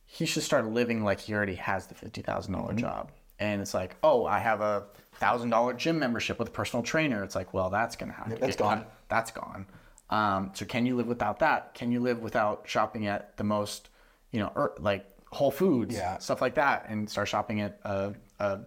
[0.05, 2.77] he should start living like he already has the $50,000 Mm-hmm.
[2.79, 3.13] job.
[3.39, 4.85] And it's like, oh, I have a
[5.21, 7.23] $1,000 gym membership with a personal trainer.
[7.23, 8.77] It's like, well, that's going to have to that's get cut.
[8.79, 8.87] gone.
[9.09, 9.67] That's gone.
[10.11, 11.75] Um, so can you live without that?
[11.75, 13.89] Can you live without shopping at the most,
[14.31, 16.19] you know, er, like Whole Foods, Yeah.
[16.19, 18.61] stuff like that, and start shopping at a, a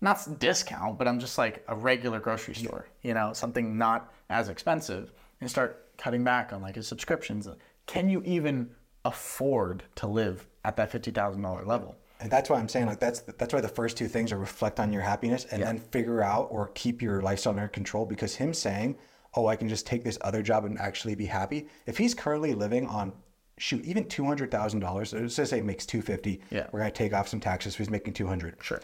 [0.00, 4.48] not discount, but I'm just like a regular grocery store, you know, something not as
[4.48, 7.48] expensive, and start cutting back on like his subscriptions.
[7.86, 8.70] Can you even
[9.04, 11.96] afford to live at that fifty thousand dollar level?
[12.18, 14.80] and that's why i'm saying like that's that's why the first two things are reflect
[14.80, 18.54] on your happiness and then figure out or keep your lifestyle under control because him
[18.54, 18.96] saying
[19.36, 22.54] oh i can just take this other job and actually be happy if he's currently
[22.54, 23.12] living on
[23.58, 26.66] shoot even $200000 let's just say he makes 250 Yeah.
[26.72, 28.80] we're going to take off some taxes so he's making 200 Sure.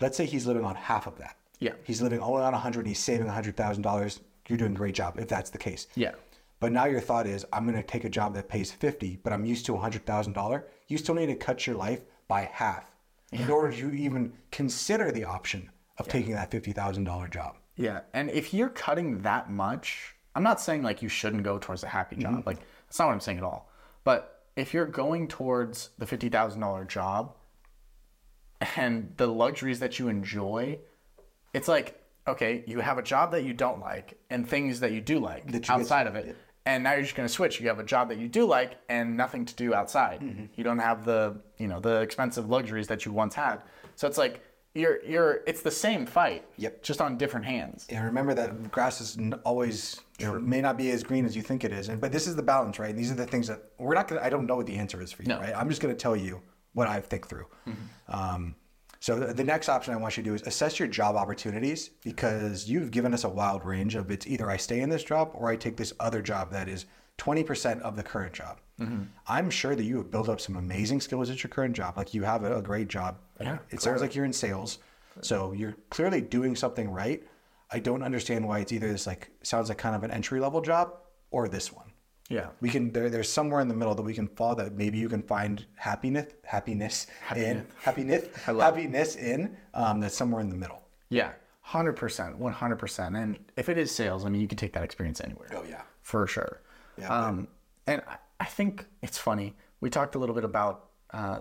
[0.00, 1.72] let's say he's living on half of that Yeah.
[1.84, 5.28] he's living only on a 100 he's saving $100000 you're doing a great job if
[5.28, 6.12] that's the case Yeah.
[6.60, 9.32] but now your thought is i'm going to take a job that pays 50 but
[9.32, 12.90] i'm used to a $100000 you still need to cut your life by half
[13.32, 18.52] in order to even consider the option of taking that $50000 job Yeah, and if
[18.52, 22.42] you're cutting that much, I'm not saying like you shouldn't go towards a happy job.
[22.46, 23.70] Like that's not what I'm saying at all.
[24.04, 27.34] But if you're going towards the fifty thousand dollar job
[28.76, 30.78] and the luxuries that you enjoy,
[31.54, 35.00] it's like okay, you have a job that you don't like and things that you
[35.00, 36.36] do like you get- outside of it.
[36.64, 37.60] And now you're just going to switch.
[37.60, 40.20] You have a job that you do like and nothing to do outside.
[40.20, 40.44] Mm-hmm.
[40.54, 43.62] You don't have the, you know, the expensive luxuries that you once had.
[43.96, 44.40] So it's like
[44.74, 46.44] you're you're it's the same fight.
[46.56, 46.82] Yep.
[46.82, 47.86] Just on different hands.
[47.90, 51.42] And remember that grass is always you know, may not be as green as you
[51.42, 51.88] think it is.
[51.88, 52.96] And but this is the balance, right?
[52.96, 54.22] These are the things that we're not gonna.
[54.22, 55.40] I don't know what the answer is for you, No.
[55.40, 55.54] right?
[55.56, 56.40] I'm just gonna tell you
[56.72, 57.46] what I think through.
[58.08, 58.54] Um,
[59.00, 61.90] so the, the next option I want you to do is assess your job opportunities
[62.04, 65.32] because you've given us a wild range of it's either I stay in this job
[65.34, 66.86] or I take this other job that is
[67.18, 68.60] 20% of the current job.
[69.28, 71.96] I'm sure that you have built up some amazing skills at your current job.
[71.96, 73.18] Like you have a, a great job.
[73.40, 74.78] Yeah, It sounds like you're in sales.
[75.20, 77.22] So you're clearly doing something right.
[77.70, 80.60] I don't understand why it's either this like sounds like kind of an entry level
[80.60, 80.94] job
[81.30, 81.92] or this one.
[82.28, 82.48] Yeah.
[82.60, 85.08] We can there, there's somewhere in the middle that we can fall that maybe you
[85.08, 87.06] can find happiness happiness
[87.36, 90.82] in happiness happiness in um, that's somewhere in the middle.
[91.08, 91.32] Yeah.
[91.60, 93.16] Hundred percent, one hundred percent.
[93.16, 95.48] And if it is sales, I mean, you can take that experience anywhere.
[95.54, 95.82] Oh, yeah.
[96.02, 96.60] for sure.
[96.98, 97.48] Yeah, Um,
[97.86, 98.02] and
[98.42, 99.54] I, think it's funny.
[99.80, 101.40] We talked a little bit about uh,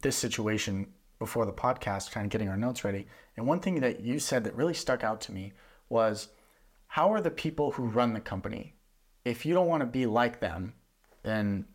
[0.00, 0.88] this situation
[1.18, 3.06] before the podcast, kind of getting our notes ready.
[3.36, 5.52] And one thing that you said that really stuck out to me
[5.88, 6.28] was,
[6.88, 8.74] how are the people who run the company?
[9.24, 10.74] If you don't want to be like them,
[11.22, 11.66] then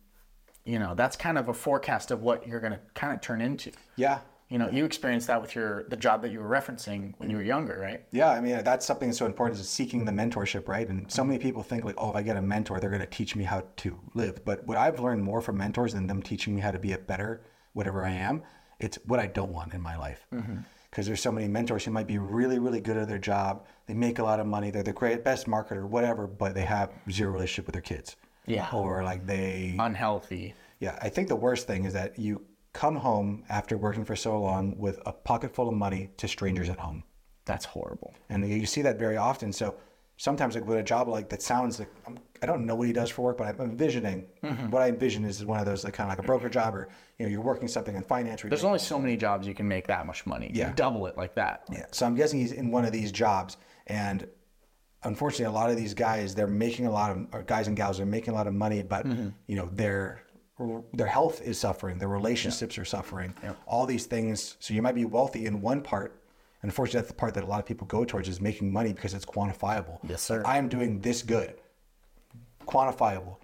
[0.64, 3.40] you know that's kind of a forecast of what you're going to kind of turn
[3.40, 3.70] into.
[3.94, 4.18] Yeah.
[4.48, 7.36] You know, you experienced that with your the job that you were referencing when you
[7.36, 8.04] were younger, right?
[8.12, 10.88] Yeah, I mean that's something that's so important is seeking the mentorship, right?
[10.88, 13.06] And so many people think like, oh, if I get a mentor, they're going to
[13.08, 14.44] teach me how to live.
[14.44, 16.98] But what I've learned more from mentors than them teaching me how to be a
[16.98, 17.42] better
[17.72, 18.42] whatever I am,
[18.80, 20.26] it's what I don't want in my life.
[20.32, 20.58] Mm-hmm.
[20.90, 23.66] Because there's so many mentors who might be really, really good at their job.
[23.86, 24.70] They make a lot of money.
[24.70, 28.16] They're the great best marketer, whatever, but they have zero relationship with their kids.
[28.46, 28.68] Yeah.
[28.72, 30.54] Or like they Unhealthy.
[30.80, 32.40] yeah, I think the worst thing is that you
[32.76, 36.68] come home after working for so long with a pocket full of money to strangers
[36.68, 37.02] at home
[37.46, 38.14] That's horrible.
[38.28, 39.50] and you see that very often.
[39.50, 39.76] So
[40.18, 42.92] sometimes, like with a job like that, sounds like I'm, I don't know what he
[42.92, 44.68] does for work, but I'm envisioning mm-hmm.
[44.68, 46.88] what I envision is one of those like kind of like a broker job, or
[47.18, 48.42] you know, you're working something in finance.
[48.42, 50.50] There's only so many jobs you can make that much money.
[50.52, 50.68] Yeah.
[50.68, 51.64] You double it like that.
[51.72, 51.86] yeah.
[51.92, 53.56] So I'm guessing he's in one of these jobs,
[53.86, 54.28] and
[55.02, 58.00] unfortunately, a lot of these guys they're making a lot of or guys and gals
[58.00, 59.28] are making a lot of money, but mm-hmm.
[59.46, 60.20] you know their
[60.94, 63.34] their health is suffering, their relationships are suffering,
[63.66, 64.56] all these things.
[64.60, 66.22] So you might be wealthy in one part.
[66.62, 68.92] and Unfortunately, that's the part that a lot of people go towards is making money
[68.92, 69.98] because it's quantifiable.
[70.08, 70.42] Yes, sir.
[70.46, 71.54] I am doing this good,
[72.66, 73.36] quantifiable.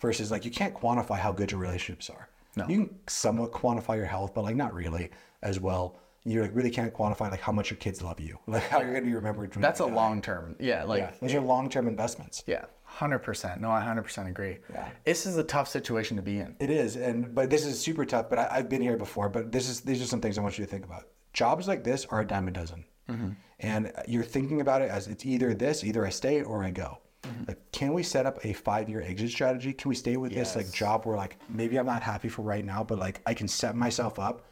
[0.00, 2.28] Versus like you can't quantify how good your relationships are.
[2.56, 2.66] No.
[2.66, 5.10] You can somewhat quantify your health, but like not really
[5.42, 5.98] as well.
[6.24, 8.94] You like really can't quantify like how much your kids love you, like how you're
[8.94, 9.52] gonna be remembered.
[9.52, 10.56] From That's a long term.
[10.58, 11.10] Yeah, like yeah.
[11.20, 12.42] Those are long term investments.
[12.46, 12.64] yeah,
[13.00, 13.62] hundred percent.
[13.62, 14.58] No, I hundred percent agree.
[14.70, 14.90] Yeah.
[15.04, 16.54] This is a tough situation to be in.
[16.60, 18.28] It is, and but this is super tough.
[18.28, 19.30] But I, I've been here before.
[19.30, 21.08] But this is these are some things I want you to think about.
[21.32, 23.30] Jobs like this are a dime a dozen, mm-hmm.
[23.60, 26.98] and you're thinking about it as it's either this, either I stay or I go.
[27.22, 27.44] Mm-hmm.
[27.48, 29.72] Like, can we set up a five year exit strategy?
[29.72, 32.64] Can we stay with this like job where like maybe I'm not happy for right
[32.64, 34.44] now, but like I can set myself up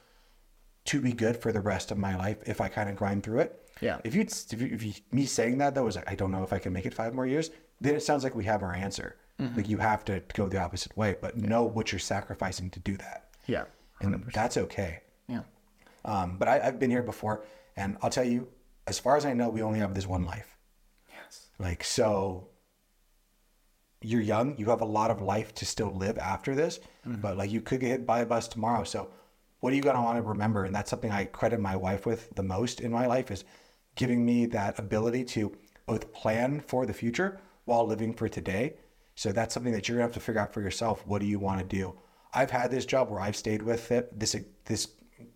[0.86, 3.40] to be good for the rest of my life if I kind of grind through
[3.40, 3.68] it.
[3.82, 3.98] Yeah.
[4.04, 6.42] If you if, you, if you, me saying that though was like I don't know
[6.42, 7.50] if I can make it five more years,
[7.80, 9.16] then it sounds like we have our answer.
[9.56, 12.96] Like you have to go the opposite way, but know what you're sacrificing to do
[12.96, 13.66] that, Yeah,
[14.00, 15.02] and that's okay.
[15.28, 15.42] yeah,
[16.04, 17.44] Um, but I, I've been here before,
[17.76, 18.48] and I'll tell you,
[18.88, 20.56] as far as I know, we only have this one life.
[21.08, 22.48] yes, Like so,
[24.00, 24.56] you're young.
[24.58, 27.80] You have a lot of life to still live after this, but like you could
[27.80, 28.84] get hit by a bus tomorrow.
[28.84, 29.10] So,
[29.60, 30.64] what are you gonna want to remember?
[30.64, 33.44] And that's something I credit my wife with the most in my life is
[33.96, 35.56] giving me that ability to
[35.86, 38.74] both plan for the future while living for today.
[39.14, 41.06] So that's something that you're gonna have to figure out for yourself.
[41.06, 41.94] What do you want to do?
[42.34, 44.18] I've had this job where I've stayed with it.
[44.18, 44.88] This this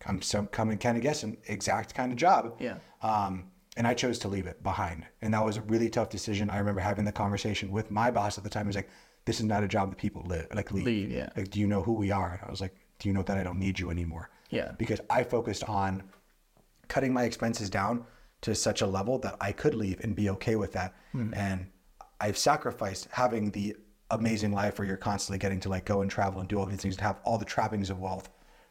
[0.07, 2.57] I'm some coming kind of guessing exact kind of job.
[2.61, 2.79] Yeah.
[3.03, 5.07] Um, and I chose to leave it behind.
[5.23, 6.51] And that was a really tough decision.
[6.51, 8.67] I remember having the conversation with my boss at the time.
[8.67, 8.91] He was like,
[9.25, 10.85] this is not a job that people live, like leave.
[10.85, 11.31] Leave, yeah.
[11.37, 12.33] Like, do you know who we are?
[12.33, 14.31] And I was like, do you know that I don't need you anymore?
[14.51, 14.73] Yeah.
[14.79, 16.03] Because I focused on
[16.89, 18.05] cutting my expenses down
[18.43, 20.95] to such a level that I could leave and be okay with that.
[21.13, 21.33] Hmm.
[21.35, 21.67] And
[22.23, 23.77] I've sacrificed having the
[24.11, 26.81] amazing life where you're constantly getting to like go and travel and do all these
[26.81, 28.29] things and have all the trappings of wealth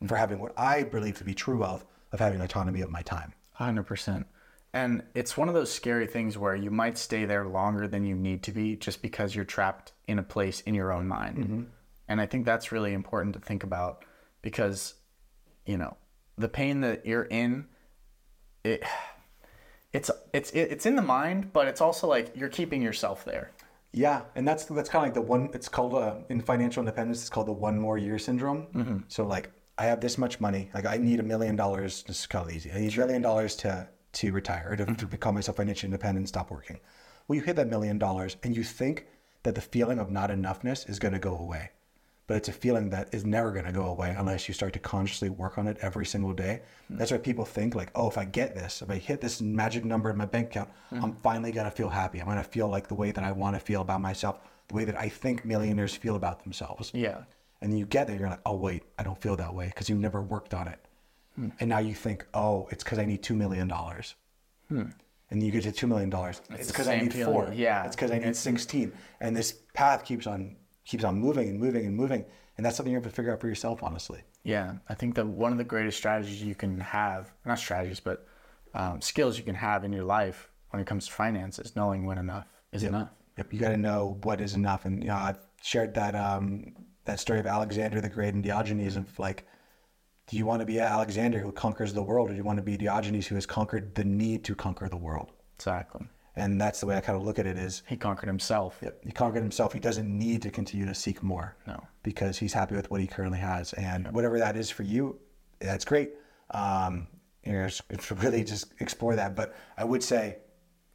[0.07, 3.33] for having what I believe to be true wealth of having autonomy of my time.
[3.51, 4.25] hundred percent.
[4.73, 8.15] And it's one of those scary things where you might stay there longer than you
[8.15, 11.37] need to be just because you're trapped in a place in your own mind.
[11.37, 11.61] Mm-hmm.
[12.07, 14.05] And I think that's really important to think about
[14.41, 14.93] because,
[15.65, 15.97] you know,
[16.37, 17.67] the pain that you're in,
[18.63, 18.83] it,
[19.93, 23.51] it's it's it's in the mind, but it's also like you're keeping yourself there.
[23.93, 25.49] Yeah, and that's that's kind of like the one.
[25.53, 27.19] It's called uh, in financial independence.
[27.21, 29.03] It's called the one more year syndrome.
[29.09, 30.69] So like, I have this much money.
[30.73, 32.03] Like, I need a million dollars.
[32.03, 32.71] This is kind of easy.
[32.71, 36.27] I need a million dollars to to retire, to, to become myself financially independent, and
[36.27, 36.79] stop working.
[37.27, 39.07] Well, you hit that million dollars, and you think
[39.43, 41.71] that the feeling of not enoughness is going to go away,
[42.27, 44.79] but it's a feeling that is never going to go away unless you start to
[44.79, 46.61] consciously work on it every single day.
[46.87, 46.97] Hmm.
[46.97, 49.83] That's why people think like, oh, if I get this, if I hit this magic
[49.83, 51.03] number in my bank account, hmm.
[51.03, 52.19] I'm finally going to feel happy.
[52.19, 54.75] I'm going to feel like the way that I want to feel about myself, the
[54.75, 56.91] way that I think millionaires feel about themselves.
[56.93, 57.23] Yeah.
[57.61, 59.95] And you get there, you're like, oh, wait, I don't feel that way because you
[59.95, 60.79] never worked on it.
[61.35, 61.49] Hmm.
[61.59, 63.71] And now you think, oh, it's because I need $2 million.
[65.31, 66.11] And you get to $2 million.
[66.51, 67.33] It's because I need feeling.
[67.33, 67.53] four.
[67.53, 67.85] Yeah.
[67.85, 68.91] It's because I need 16.
[69.19, 72.25] And this path keeps on keeps on moving and moving and moving.
[72.57, 74.21] And that's something you have to figure out for yourself, honestly.
[74.43, 78.27] Yeah, I think that one of the greatest strategies you can have, not strategies, but
[78.73, 82.17] um, skills you can have in your life when it comes to finances, knowing when
[82.17, 83.09] enough is enough.
[83.37, 84.85] Yep, you got to know what is enough.
[84.85, 86.73] And you know, I've shared that um,
[87.05, 89.47] that story of Alexander the Great and Diogenes of like,
[90.27, 92.63] do you want to be Alexander who conquers the world, or do you want to
[92.63, 95.31] be Diogenes who has conquered the need to conquer the world?
[95.55, 96.07] Exactly.
[96.41, 97.57] And that's the way I kind of look at it.
[97.57, 98.79] Is He conquered himself.
[98.81, 99.73] yep, he conquered himself.
[99.73, 101.55] He doesn't need to continue to seek more.
[101.67, 101.79] No.
[102.03, 105.19] because he's happy with what he currently has, and whatever that is for you,
[105.59, 106.09] that's great.
[106.51, 107.07] Um,
[107.45, 109.35] you know, it's, it's really just explore that.
[109.35, 110.37] But I would say,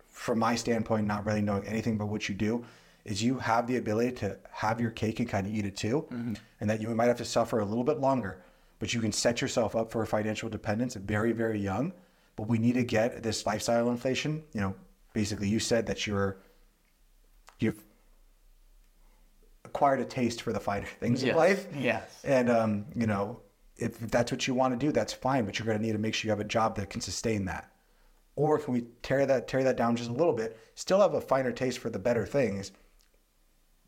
[0.08, 2.64] from my standpoint, not really knowing anything about what you do,
[3.04, 6.06] is you have the ability to have your cake and kind of eat it too,
[6.60, 8.42] and that you might have to suffer a little bit longer,
[8.80, 11.92] but you can set yourself up for financial dependence very, very young.
[12.34, 14.42] But we need to get this lifestyle inflation.
[14.52, 14.74] You know,
[15.16, 16.36] basically, you said that you're
[17.58, 17.82] you've
[19.64, 21.30] acquired a taste for the finer things Yes.
[21.32, 21.66] of life.
[21.74, 22.20] Yes.
[22.22, 23.40] And um, you know,
[23.78, 25.46] if that's what you want to do, that's fine.
[25.46, 27.46] But you're going to need to make sure you have a job that can sustain
[27.46, 27.72] that.
[28.36, 30.58] Or can we tear that tear that down just a little bit?
[30.74, 32.72] Still have a finer taste for the better things,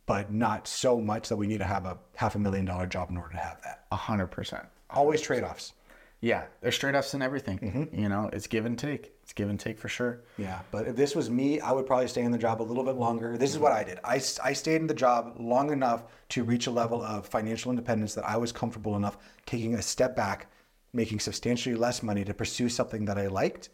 [0.07, 3.11] but not so much that we need to have a half a million dollar job
[3.11, 3.85] in order to have that.
[3.93, 4.65] A hundred percent.
[4.89, 5.75] Always trade offs.
[6.21, 7.59] Yeah, there's trade offs in everything.
[7.59, 8.01] Mm-hmm.
[8.01, 9.13] You know, it's give and take.
[9.23, 10.25] It's give and take for sure.
[10.37, 12.83] Yeah, but if this was me, I would probably stay in the job a little
[12.83, 13.39] bit longer.
[13.39, 14.01] This is what I did.
[14.03, 18.15] I, I stayed in the job long enough to reach a level of financial independence
[18.15, 19.17] that I was comfortable enough
[19.47, 20.51] taking a step back,
[20.93, 23.69] making substantially less money to pursue something that I liked,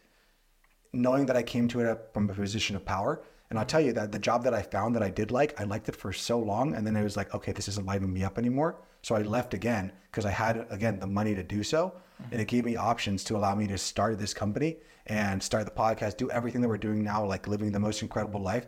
[0.92, 3.22] knowing that I came to it from a position of power.
[3.54, 5.62] And I'll tell you that the job that I found that I did like, I
[5.62, 6.74] liked it for so long.
[6.74, 8.80] And then it was like, okay, this isn't lighting me up anymore.
[9.02, 11.94] So I left again because I had, again, the money to do so.
[12.32, 15.70] And it gave me options to allow me to start this company and start the
[15.70, 18.66] podcast, do everything that we're doing now, like living the most incredible life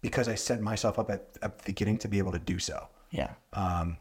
[0.00, 2.88] because I set myself up at, at the beginning to be able to do so.
[3.10, 3.34] Yeah.
[3.52, 3.98] Um,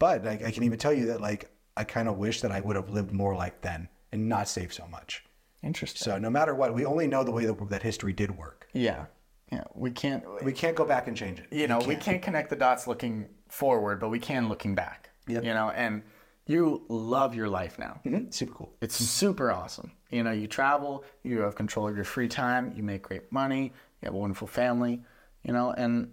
[0.00, 2.58] but I, I can even tell you that, like, I kind of wish that I
[2.58, 5.24] would have lived more like then and not saved so much.
[5.62, 6.04] Interesting.
[6.04, 8.66] So no matter what, we only know the way that, that history did work.
[8.72, 9.06] Yeah.
[9.50, 9.64] Yeah.
[9.74, 10.24] We can't.
[10.44, 11.46] We can't go back and change it.
[11.50, 15.10] you know, we can't connect the dots looking forward, but we can looking back.
[15.26, 15.44] Yep.
[15.44, 16.02] You know, and
[16.46, 18.00] you love your life now.
[18.04, 18.72] Mhm, Super cool.
[18.80, 19.92] It's super awesome.
[20.10, 23.64] You know, you travel, you have control of your free time, you make great money,
[23.64, 25.02] you have a wonderful family,
[25.44, 26.12] you know, and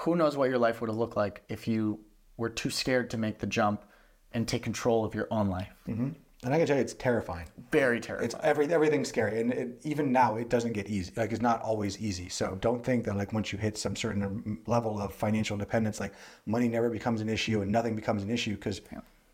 [0.00, 2.00] who knows what your life would have looked like if you
[2.36, 3.84] were too scared to make the jump
[4.32, 5.72] and take control of your own life.
[5.86, 6.10] hmm
[6.44, 7.48] And I can tell you, it's terrifying.
[7.72, 8.26] Very terrifying.
[8.26, 11.12] It's every everything's scary, and it, even now, it doesn't get easy.
[11.16, 12.28] Like it's not always easy.
[12.28, 16.12] So don't think that like once you hit some certain level of financial independence, like
[16.46, 18.80] money never becomes an issue and nothing becomes an issue because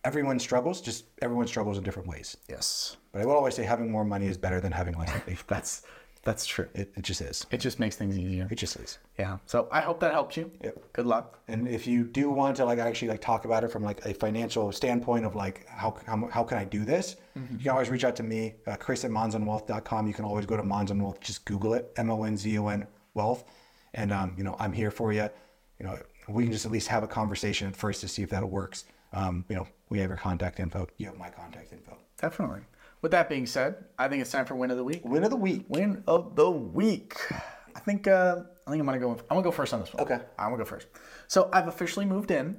[0.04, 0.80] everyone struggles.
[0.80, 2.38] Just everyone struggles in different ways.
[2.48, 2.96] yes.
[3.12, 5.36] But I will always say having more money is better than having less money.
[5.46, 5.82] That's
[6.24, 6.68] that's true.
[6.74, 7.46] It, it just is.
[7.50, 8.48] It just makes things easier.
[8.50, 8.98] It just is.
[9.18, 9.38] Yeah.
[9.46, 10.50] So I hope that helped you.
[10.62, 10.92] Yep.
[10.92, 11.38] Good luck.
[11.48, 14.14] And if you do want to like actually like talk about it from like a
[14.14, 18.04] financial standpoint of like how how, how can I do this, you can always reach
[18.04, 20.06] out to me, uh, Chris at monzonwealth.com.
[20.06, 22.68] You can always go to Monzon Wealth, just Google it, M O N Z O
[22.68, 23.44] N Wealth,
[23.92, 25.28] and um, you know I'm here for you.
[25.78, 25.98] You know
[26.28, 28.84] we can just at least have a conversation at first to see if that works.
[29.12, 30.88] Um, you know we have your contact info.
[30.96, 31.98] You have my contact info.
[32.20, 32.60] Definitely.
[33.04, 35.02] With that being said, I think it's time for win of the week.
[35.04, 35.66] Win of the week.
[35.68, 37.14] Win of the week.
[37.76, 38.36] I think uh,
[38.66, 39.10] I think I'm gonna go.
[39.10, 40.04] I'm gonna go first on this one.
[40.04, 40.18] Okay.
[40.38, 40.86] I'm gonna go first.
[41.28, 42.56] So I've officially moved in,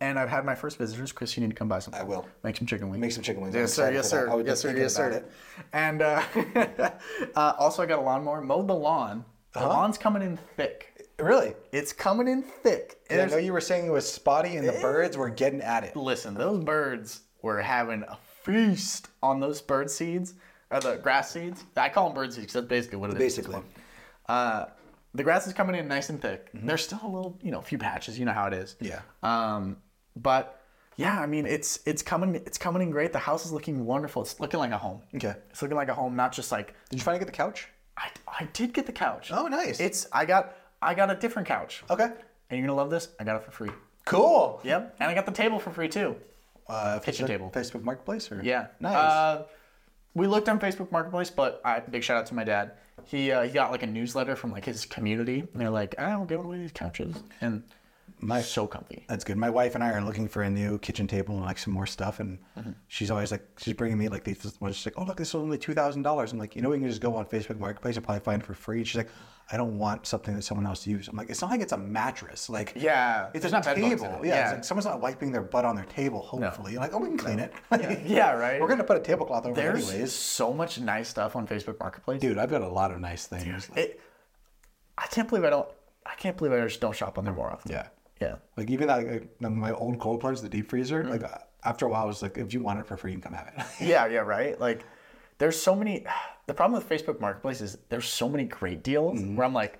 [0.00, 1.10] and I've had my first visitors.
[1.10, 1.92] Chris, you need to come by some.
[1.92, 2.24] I will.
[2.44, 3.00] make some chicken wings.
[3.00, 3.52] Make some chicken wings.
[3.52, 3.90] Yes, sir.
[3.90, 4.42] Yes, sir.
[4.46, 4.76] Yes, sir.
[4.76, 5.10] Yes, sir.
[5.10, 5.32] it.
[5.72, 6.22] And uh,
[7.34, 8.42] uh, also, I got a lawnmower.
[8.42, 9.24] Mowed the lawn.
[9.54, 9.70] The Uh-huh.
[9.70, 11.04] lawn's coming in thick.
[11.18, 11.54] Really?
[11.72, 13.00] It's coming in thick.
[13.10, 15.96] I know you were saying it was spotty and the birds were getting at it.
[15.96, 18.16] Listen, those birds were having a
[18.50, 20.34] feast on those bird seeds,
[20.70, 21.64] or the grass seeds.
[21.76, 23.18] I call them bird seeds because that's basically what it is.
[23.18, 23.60] Basically.
[24.28, 24.66] Uh,
[25.14, 26.50] the grass is coming in nice and thick.
[26.54, 28.18] There's still a little, you know, a few patches.
[28.18, 28.76] You know how it is.
[28.80, 29.00] Yeah.
[29.22, 29.78] Um,
[30.16, 30.60] but
[30.96, 33.12] yeah, I mean, it's it's coming it's coming in great.
[33.12, 34.22] The house is looking wonderful.
[34.22, 35.00] It's looking like a home.
[35.14, 35.34] Okay.
[35.50, 37.68] It's looking like a home, not just like Did you finally get the couch?
[37.96, 39.30] I, I did get the couch.
[39.32, 39.80] Oh, nice.
[39.80, 41.82] It's I got I got a different couch.
[41.90, 42.04] Okay.
[42.04, 43.08] And you're gonna love this.
[43.18, 43.70] I got it for free.
[44.04, 44.60] Cool.
[44.64, 44.96] Yep.
[45.00, 46.16] And I got the table for free too.
[46.70, 47.52] Uh, Kitchen Facebook, table.
[47.54, 48.68] Facebook Marketplace or Yeah.
[48.78, 48.94] Nice.
[48.94, 49.42] Uh,
[50.14, 52.72] we looked on Facebook Marketplace, but I big shout out to my dad.
[53.04, 56.10] He uh, he got like a newsletter from like his community, and they're like, "I
[56.10, 57.62] don't give away these couches," and
[58.20, 59.04] My- so comfy.
[59.08, 59.36] That's good.
[59.36, 61.86] My wife and I are looking for a new kitchen table and like some more
[61.86, 62.70] stuff, and Mm-hmm.
[62.88, 64.60] she's always like, she's bringing me like these.
[64.60, 64.76] ones.
[64.76, 66.32] She's like, oh look, this is only two thousand dollars.
[66.32, 68.46] I'm like, you know, we can just go on Facebook Marketplace and probably find it
[68.46, 68.84] for free.
[68.84, 69.08] She's like,
[69.52, 71.08] I don't want something that someone else uses.
[71.08, 72.48] I'm like, it's not like it's a mattress.
[72.48, 74.22] Like, Yeah, it's there's a not bed bugs in table.
[74.22, 74.26] it.
[74.28, 74.42] Yeah, Yeah.
[74.44, 76.20] It's like someone's not wiping their butt on their table.
[76.22, 77.52] Hopefully, You're like, oh, we can clean it.
[78.06, 78.60] Yeah, right.
[78.60, 80.12] We're gonna put a tablecloth over it There's anyways.
[80.12, 82.20] so much nice stuff on Facebook Marketplace.
[82.20, 83.68] Dude, I've got a lot of nice things.
[83.74, 84.00] It,
[84.98, 85.68] I can't believe I don't.
[86.06, 87.72] I can't believe I just don't shop on there more often.
[87.72, 87.88] Yeah.
[88.20, 88.36] Yeah.
[88.56, 91.02] Like even that, like, my old cold plunge, the deep freezer.
[91.04, 91.10] Mm.
[91.10, 93.18] Like uh, after a while, I was like, if you want it for free, you
[93.18, 93.64] can come have it.
[93.86, 94.60] Yeah, yeah, right.
[94.60, 94.84] Like,
[95.38, 96.04] there's so many.
[96.46, 99.36] The problem with Facebook Marketplace is there's so many great deals Mm-hmm.
[99.36, 99.78] where I'm like,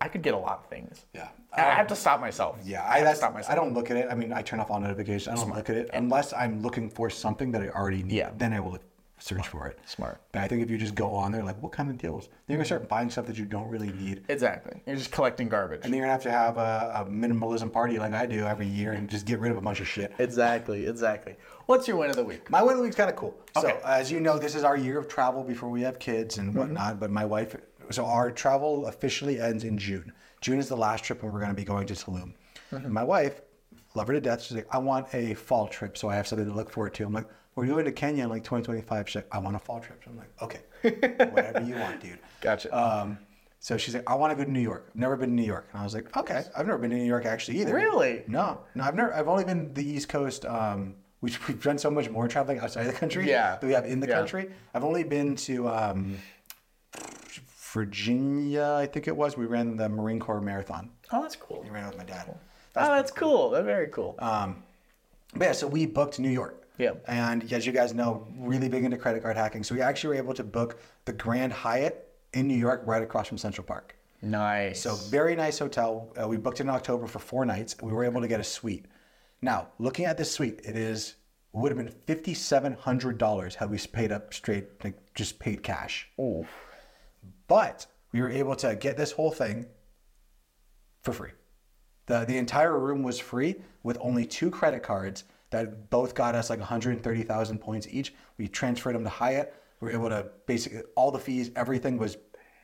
[0.00, 1.04] I could get a lot of things.
[1.12, 1.28] Yeah.
[1.54, 2.56] And I have to stop myself.
[2.64, 3.52] Yeah, I I, have to stop myself.
[3.52, 4.08] I don't look at it.
[4.10, 5.28] I mean, I turn off all notifications.
[5.38, 8.12] I don't look at it unless I'm looking for something that I already need.
[8.14, 8.30] Yeah.
[8.38, 8.78] Then I will
[9.22, 9.78] search for it.
[9.86, 10.20] Smart.
[10.32, 12.26] But I think if you just go on there, like, what kind of deals?
[12.26, 14.80] Then you're gonna start buying stuff that you don't really need, Exactly.
[14.86, 15.80] You're just collecting garbage.
[15.84, 18.66] and then you're gonna have to have a, a minimalism party like I do every
[18.66, 20.12] year and just get rid of a bunch of shit.
[20.18, 20.86] exactly.
[20.86, 21.36] Exactly.
[21.66, 22.50] What's your win of the week?
[22.50, 23.34] My win of the week's kind of cool.
[23.56, 23.68] Okay.
[23.68, 26.50] So, as you know, this is our year of travel before we have kids and
[26.50, 26.58] mm-hmm.
[26.58, 26.98] whatnot.
[26.98, 27.54] But my wife,
[27.90, 30.12] so our travel officially ends in June.
[30.40, 32.34] June is the last trip when we're going to be going to Tulum.
[32.72, 32.92] Mm-hmm.
[32.92, 33.40] My wife,
[33.94, 34.42] love her to death.
[34.42, 37.04] She's like, I want a fall trip, so I have something to look forward to.
[37.04, 39.08] I'm like, we're going to Kenya in like 2025.
[39.08, 40.02] She's like, I want a fall trip.
[40.04, 40.60] So I'm like, okay,
[41.30, 42.18] whatever you want, dude.
[42.40, 42.76] Gotcha.
[42.76, 43.18] Um,
[43.60, 44.86] so she's like, I want to go to New York.
[44.90, 45.68] I've never been to New York.
[45.72, 47.74] And I was like, okay, I've never been to New York actually either.
[47.74, 48.24] Really?
[48.26, 49.14] No, no, I've never.
[49.14, 50.44] I've only been the East Coast.
[50.46, 53.56] Um, we've, we've done so much more traveling outside the country Yeah.
[53.56, 54.14] than we have in the Yeah.
[54.18, 54.50] country.
[54.74, 56.16] I've only been to um,
[57.72, 59.36] Virginia, I think it was.
[59.36, 60.90] We ran the Marine Corps Marathon.
[61.12, 61.62] Oh, that's cool.
[61.62, 62.24] We ran it with my dad.
[62.28, 62.36] oh,
[62.94, 63.50] that's cool.
[63.50, 64.14] That's very cool.
[64.18, 64.62] Um,
[65.34, 66.61] but yeah, so we booked New York.
[66.78, 66.92] Yeah.
[67.06, 69.62] And as you guys know, really big into credit card hacking.
[69.62, 73.28] So we actually were able to book the Grand Hyatt in New York, right across
[73.28, 73.94] from Central Park.
[74.22, 74.80] nice.
[74.80, 76.12] So very nice hotel.
[76.20, 77.76] Uh, we booked it in October for four nights.
[77.82, 78.86] We were able to get a suite.
[79.42, 81.16] Now, looking at this suite, it is
[81.52, 85.62] would have been fifty seven hundred dollars had we paid up straight, like just paid
[85.62, 86.08] cash.
[86.18, 86.46] Ooh.
[87.48, 89.66] But we were able to get this whole thing
[91.02, 91.32] for free.
[92.06, 96.50] The the entire room was free with only two credit cards that both got us
[96.50, 98.12] like 130,000 points each.
[98.38, 99.54] We transferred them to Hyatt.
[99.80, 102.16] We were able to basically all the fees, everything was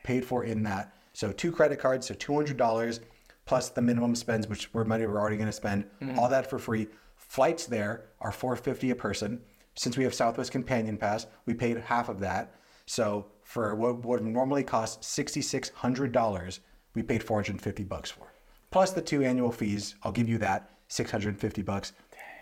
[0.03, 0.93] paid for in that.
[1.13, 2.99] So two credit cards, so $200
[3.45, 5.85] plus the minimum spends, which were money we're already going to spend.
[6.01, 6.19] Mm-hmm.
[6.19, 6.87] All that for free.
[7.15, 9.41] Flights there are 450 a person.
[9.75, 12.55] Since we have Southwest Companion Pass, we paid half of that.
[12.85, 16.59] So for what would normally cost $6,600,
[16.95, 18.33] we paid 450 bucks for.
[18.71, 21.93] Plus the two annual fees, I'll give you that, 650 bucks.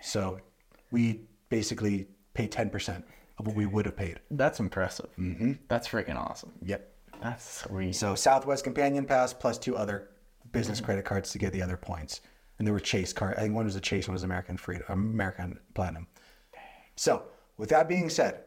[0.01, 0.39] So
[0.91, 3.03] we basically pay 10%
[3.39, 4.19] of what we would have paid.
[4.31, 5.09] That's impressive.
[5.17, 5.53] Mm-hmm.
[5.67, 6.51] That's freaking awesome.
[6.63, 6.93] Yep.
[7.21, 7.95] That's sweet.
[7.95, 10.09] So Southwest Companion Pass plus two other
[10.51, 12.21] business credit cards to get the other points.
[12.57, 13.35] And there were Chase card.
[13.37, 16.07] I think one was a Chase, one was American Freedom, American Platinum.
[16.95, 17.23] So
[17.57, 18.41] with that being said,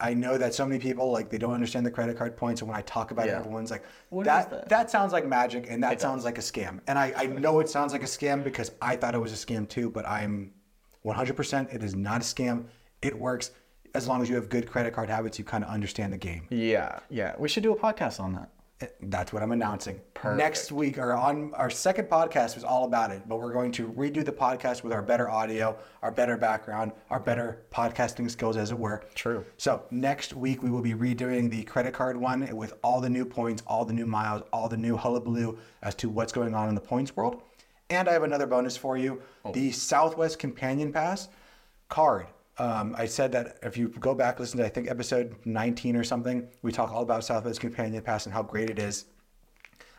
[0.00, 2.68] I know that so many people like they don't understand the credit card points, and
[2.68, 5.66] when I talk about it, everyone's like, What that, is that?" that sounds like magic,
[5.68, 8.42] and that sounds like a scam." And I, I know it sounds like a scam
[8.42, 10.52] because I thought it was a scam too, but I'm
[11.04, 11.74] 100%.
[11.74, 12.64] It is not a scam.
[13.02, 13.50] It works
[13.94, 15.38] as long as you have good credit card habits.
[15.38, 16.46] You kind of understand the game.
[16.50, 17.34] yeah, yeah.
[17.38, 18.50] We should do a podcast on that.
[18.80, 20.00] Eh, that's what I'm announcing.
[20.14, 20.38] Perfect.
[20.38, 23.86] Next week, or on our second podcast was all about it, but we're going to
[23.92, 28.72] redo the podcast with our better audio, our better background, our better podcasting skills, as
[28.72, 29.04] it were.
[29.14, 29.44] True.
[29.58, 33.24] So next week we will be redoing the credit card one with all the new
[33.24, 36.74] points, all the new miles, all the new hullabaloo as to what's going on in
[36.74, 37.42] the points world.
[37.90, 39.22] And I have another bonus for you:
[39.52, 41.28] the Southwest Companion Pass
[41.88, 42.26] card.
[42.58, 46.04] Um, I said that if you go back, listen to I think episode 19 or
[46.04, 49.06] something, we talk all about Southwest Companion Pass and how great it is.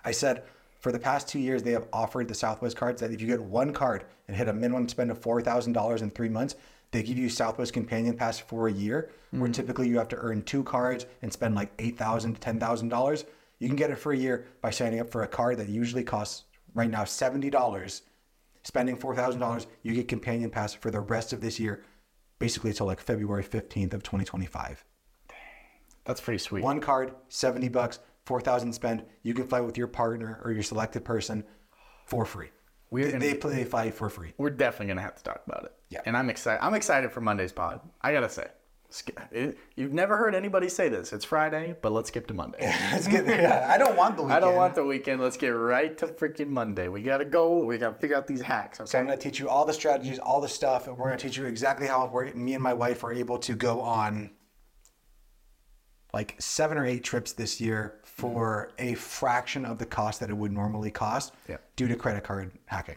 [0.06, 0.44] I said
[0.86, 3.42] for the past two years, they have offered the Southwest cards that if you get
[3.42, 6.56] one card and hit a minimum spend of $4,000 in three months,
[6.92, 10.44] they give you Southwest Companion Pass for a year, where typically you have to earn
[10.44, 13.26] two cards and spend like 8,000 to $10,000.
[13.58, 16.04] You can get it for a year by signing up for a card that usually
[16.04, 16.44] costs
[16.76, 18.02] right now $70.
[18.64, 21.84] Spending $4,000, you get Companion Pass for the rest of this year,
[22.40, 24.84] basically until like February 15th of 2025.
[26.04, 26.64] That's pretty sweet.
[26.64, 29.04] One card, 70 bucks, 4,000 spend.
[29.24, 31.44] You can fly with your partner or your selected person
[32.06, 32.50] for free.
[32.92, 34.34] We're they, gonna- they play they fly for free.
[34.38, 35.74] We're definitely gonna have to talk about it.
[35.90, 36.02] Yeah.
[36.06, 36.64] And I'm excited.
[36.64, 37.82] I'm excited for Monday's pod.
[38.02, 38.48] I gotta say.
[39.76, 41.14] You've never heard anybody say this.
[41.14, 42.60] It's Friday, but let's skip to Monday.
[43.10, 44.38] Get, yeah, I don't want the weekend.
[44.38, 45.22] I don't want the weekend.
[45.22, 46.88] Let's get right to freaking Monday.
[46.88, 47.64] We gotta go.
[47.64, 48.80] We gotta figure out these hacks.
[48.86, 51.18] So I'm going to teach you all the strategies, all the stuff, and we're going
[51.18, 54.32] to teach you exactly how we're, me and my wife are able to go on
[56.14, 60.38] like seven or eight trips this year for a fraction of the cost that it
[60.38, 61.58] would normally cost Yeah.
[61.76, 62.96] due to credit card hacking.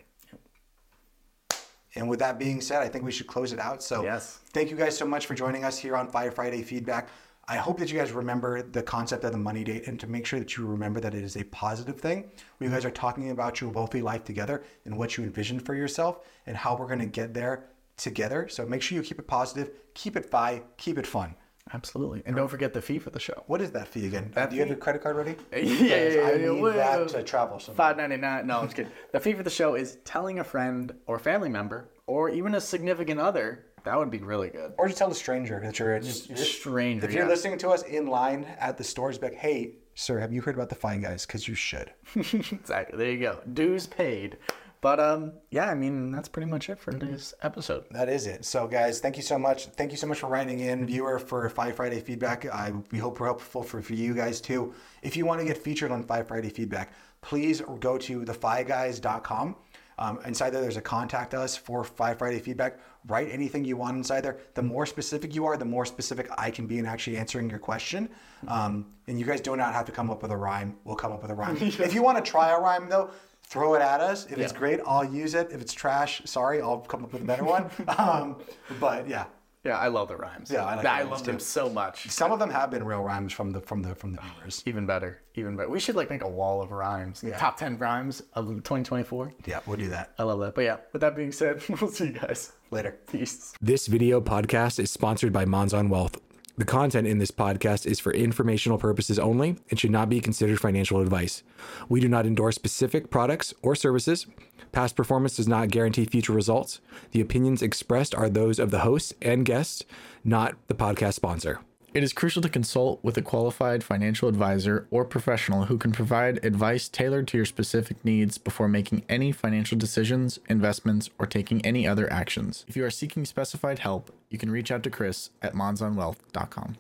[1.99, 3.83] And with that being said, I think we should close it out.
[3.83, 4.39] So Yes.
[4.53, 7.09] thank you guys so much for joining us here on FI Friday Feedback.
[7.51, 10.27] I hope that you guys remember the concept of the money date and to make
[10.27, 12.31] sure that you remember that it is a positive thing.
[12.61, 16.21] You guys are talking about your wealthy life together and what you envision for yourself
[16.47, 17.65] and how we're going to get there
[17.97, 18.49] together.
[18.49, 21.35] So make sure you keep it positive, keep it fi, keep it fun.
[21.73, 22.23] Absolutely.
[22.27, 23.45] And don't forget the fee for the show.
[23.47, 24.31] What is that fee again?
[24.35, 25.37] That Do you have your credit card ready?
[25.53, 27.59] Yeah, yeah, yeah, I yeah, need well, that to travel.
[27.61, 27.77] somewhere.
[27.77, 28.47] Five ninety nine.
[28.47, 28.93] No, I'm just kidding.
[29.13, 32.61] The fee for the show is telling a friend or family member or even a
[32.61, 33.67] significant other.
[33.85, 34.73] That would be really good.
[34.77, 37.07] Or just tell a stranger that you're just Stranger.
[37.07, 37.29] If you're yeah.
[37.29, 40.55] listening to us in line at the stores, be like, hey, sir, have you heard
[40.55, 41.25] about the FI Guys?
[41.25, 41.93] Because you should.
[42.15, 42.99] exactly.
[42.99, 43.39] There you go.
[43.53, 44.37] Dues paid.
[44.81, 45.69] But um, yeah.
[45.69, 47.85] I mean, that's pretty much it for today's episode.
[47.91, 48.45] That is it.
[48.45, 49.67] So, guys, thank you so much.
[49.67, 52.47] Thank you so much for writing in, viewer, for FI Friday feedback.
[52.47, 54.75] I we hope we're helpful for, for you guys too.
[55.03, 59.57] If you want to get featured on FI Friday feedback, please go to thefiguys.com.
[59.99, 62.79] Um, inside there, there's a contact us for FI Friday feedback.
[63.09, 64.39] Write anything you want inside there.
[64.55, 67.59] The more specific you are, the more specific I can be in actually answering your
[67.59, 68.09] question.
[68.47, 70.77] Um, and you guys do not have to come up with a rhyme.
[70.85, 71.57] We'll come up with a rhyme.
[71.61, 73.11] if you want to try a rhyme, though,
[73.49, 74.27] throw it at us.
[74.27, 75.49] If it's great, I'll use it.
[75.53, 77.71] If it's trash, sorry, I'll come up with a better one.
[77.99, 78.37] um,
[78.79, 79.25] but yeah,
[79.65, 80.51] Yeah, I love the rhymes.
[80.51, 82.09] Yeah, I like I the rhymes love them so much.
[82.11, 84.63] some of them have been real rhymes from the from the from the viewers.
[84.67, 85.23] Even better.
[85.35, 85.69] Even better.
[85.71, 87.23] We should like make a wall of rhymes.
[87.27, 87.39] Yeah.
[87.39, 89.33] Top ten rhymes of 2024.
[89.47, 90.55] Yeah, we'll do that I love that.
[90.55, 92.53] But yeah, with that being said, we'll see you guys.
[92.71, 92.99] later.
[93.11, 93.55] Peace.
[93.61, 96.19] This video podcast is sponsored by Monzon Wealth.
[96.59, 100.59] The content in this podcast is for informational purposes only and should not be considered
[100.59, 101.45] financial advice.
[101.89, 104.27] We do not endorse specific products or services.
[104.73, 106.81] Past performance does not guarantee future results.
[107.13, 109.85] The opinions expressed are those of the hosts and guests,
[110.25, 111.61] not the podcast sponsor.
[111.95, 116.45] It is crucial to consult with a qualified financial advisor or professional who can provide
[116.45, 121.89] advice tailored to your specific needs before making any financial decisions, investments, or taking any
[121.89, 122.67] other actions.
[122.69, 126.77] If you are seeking specified help, you can reach out to Chris at monzonwealth.com.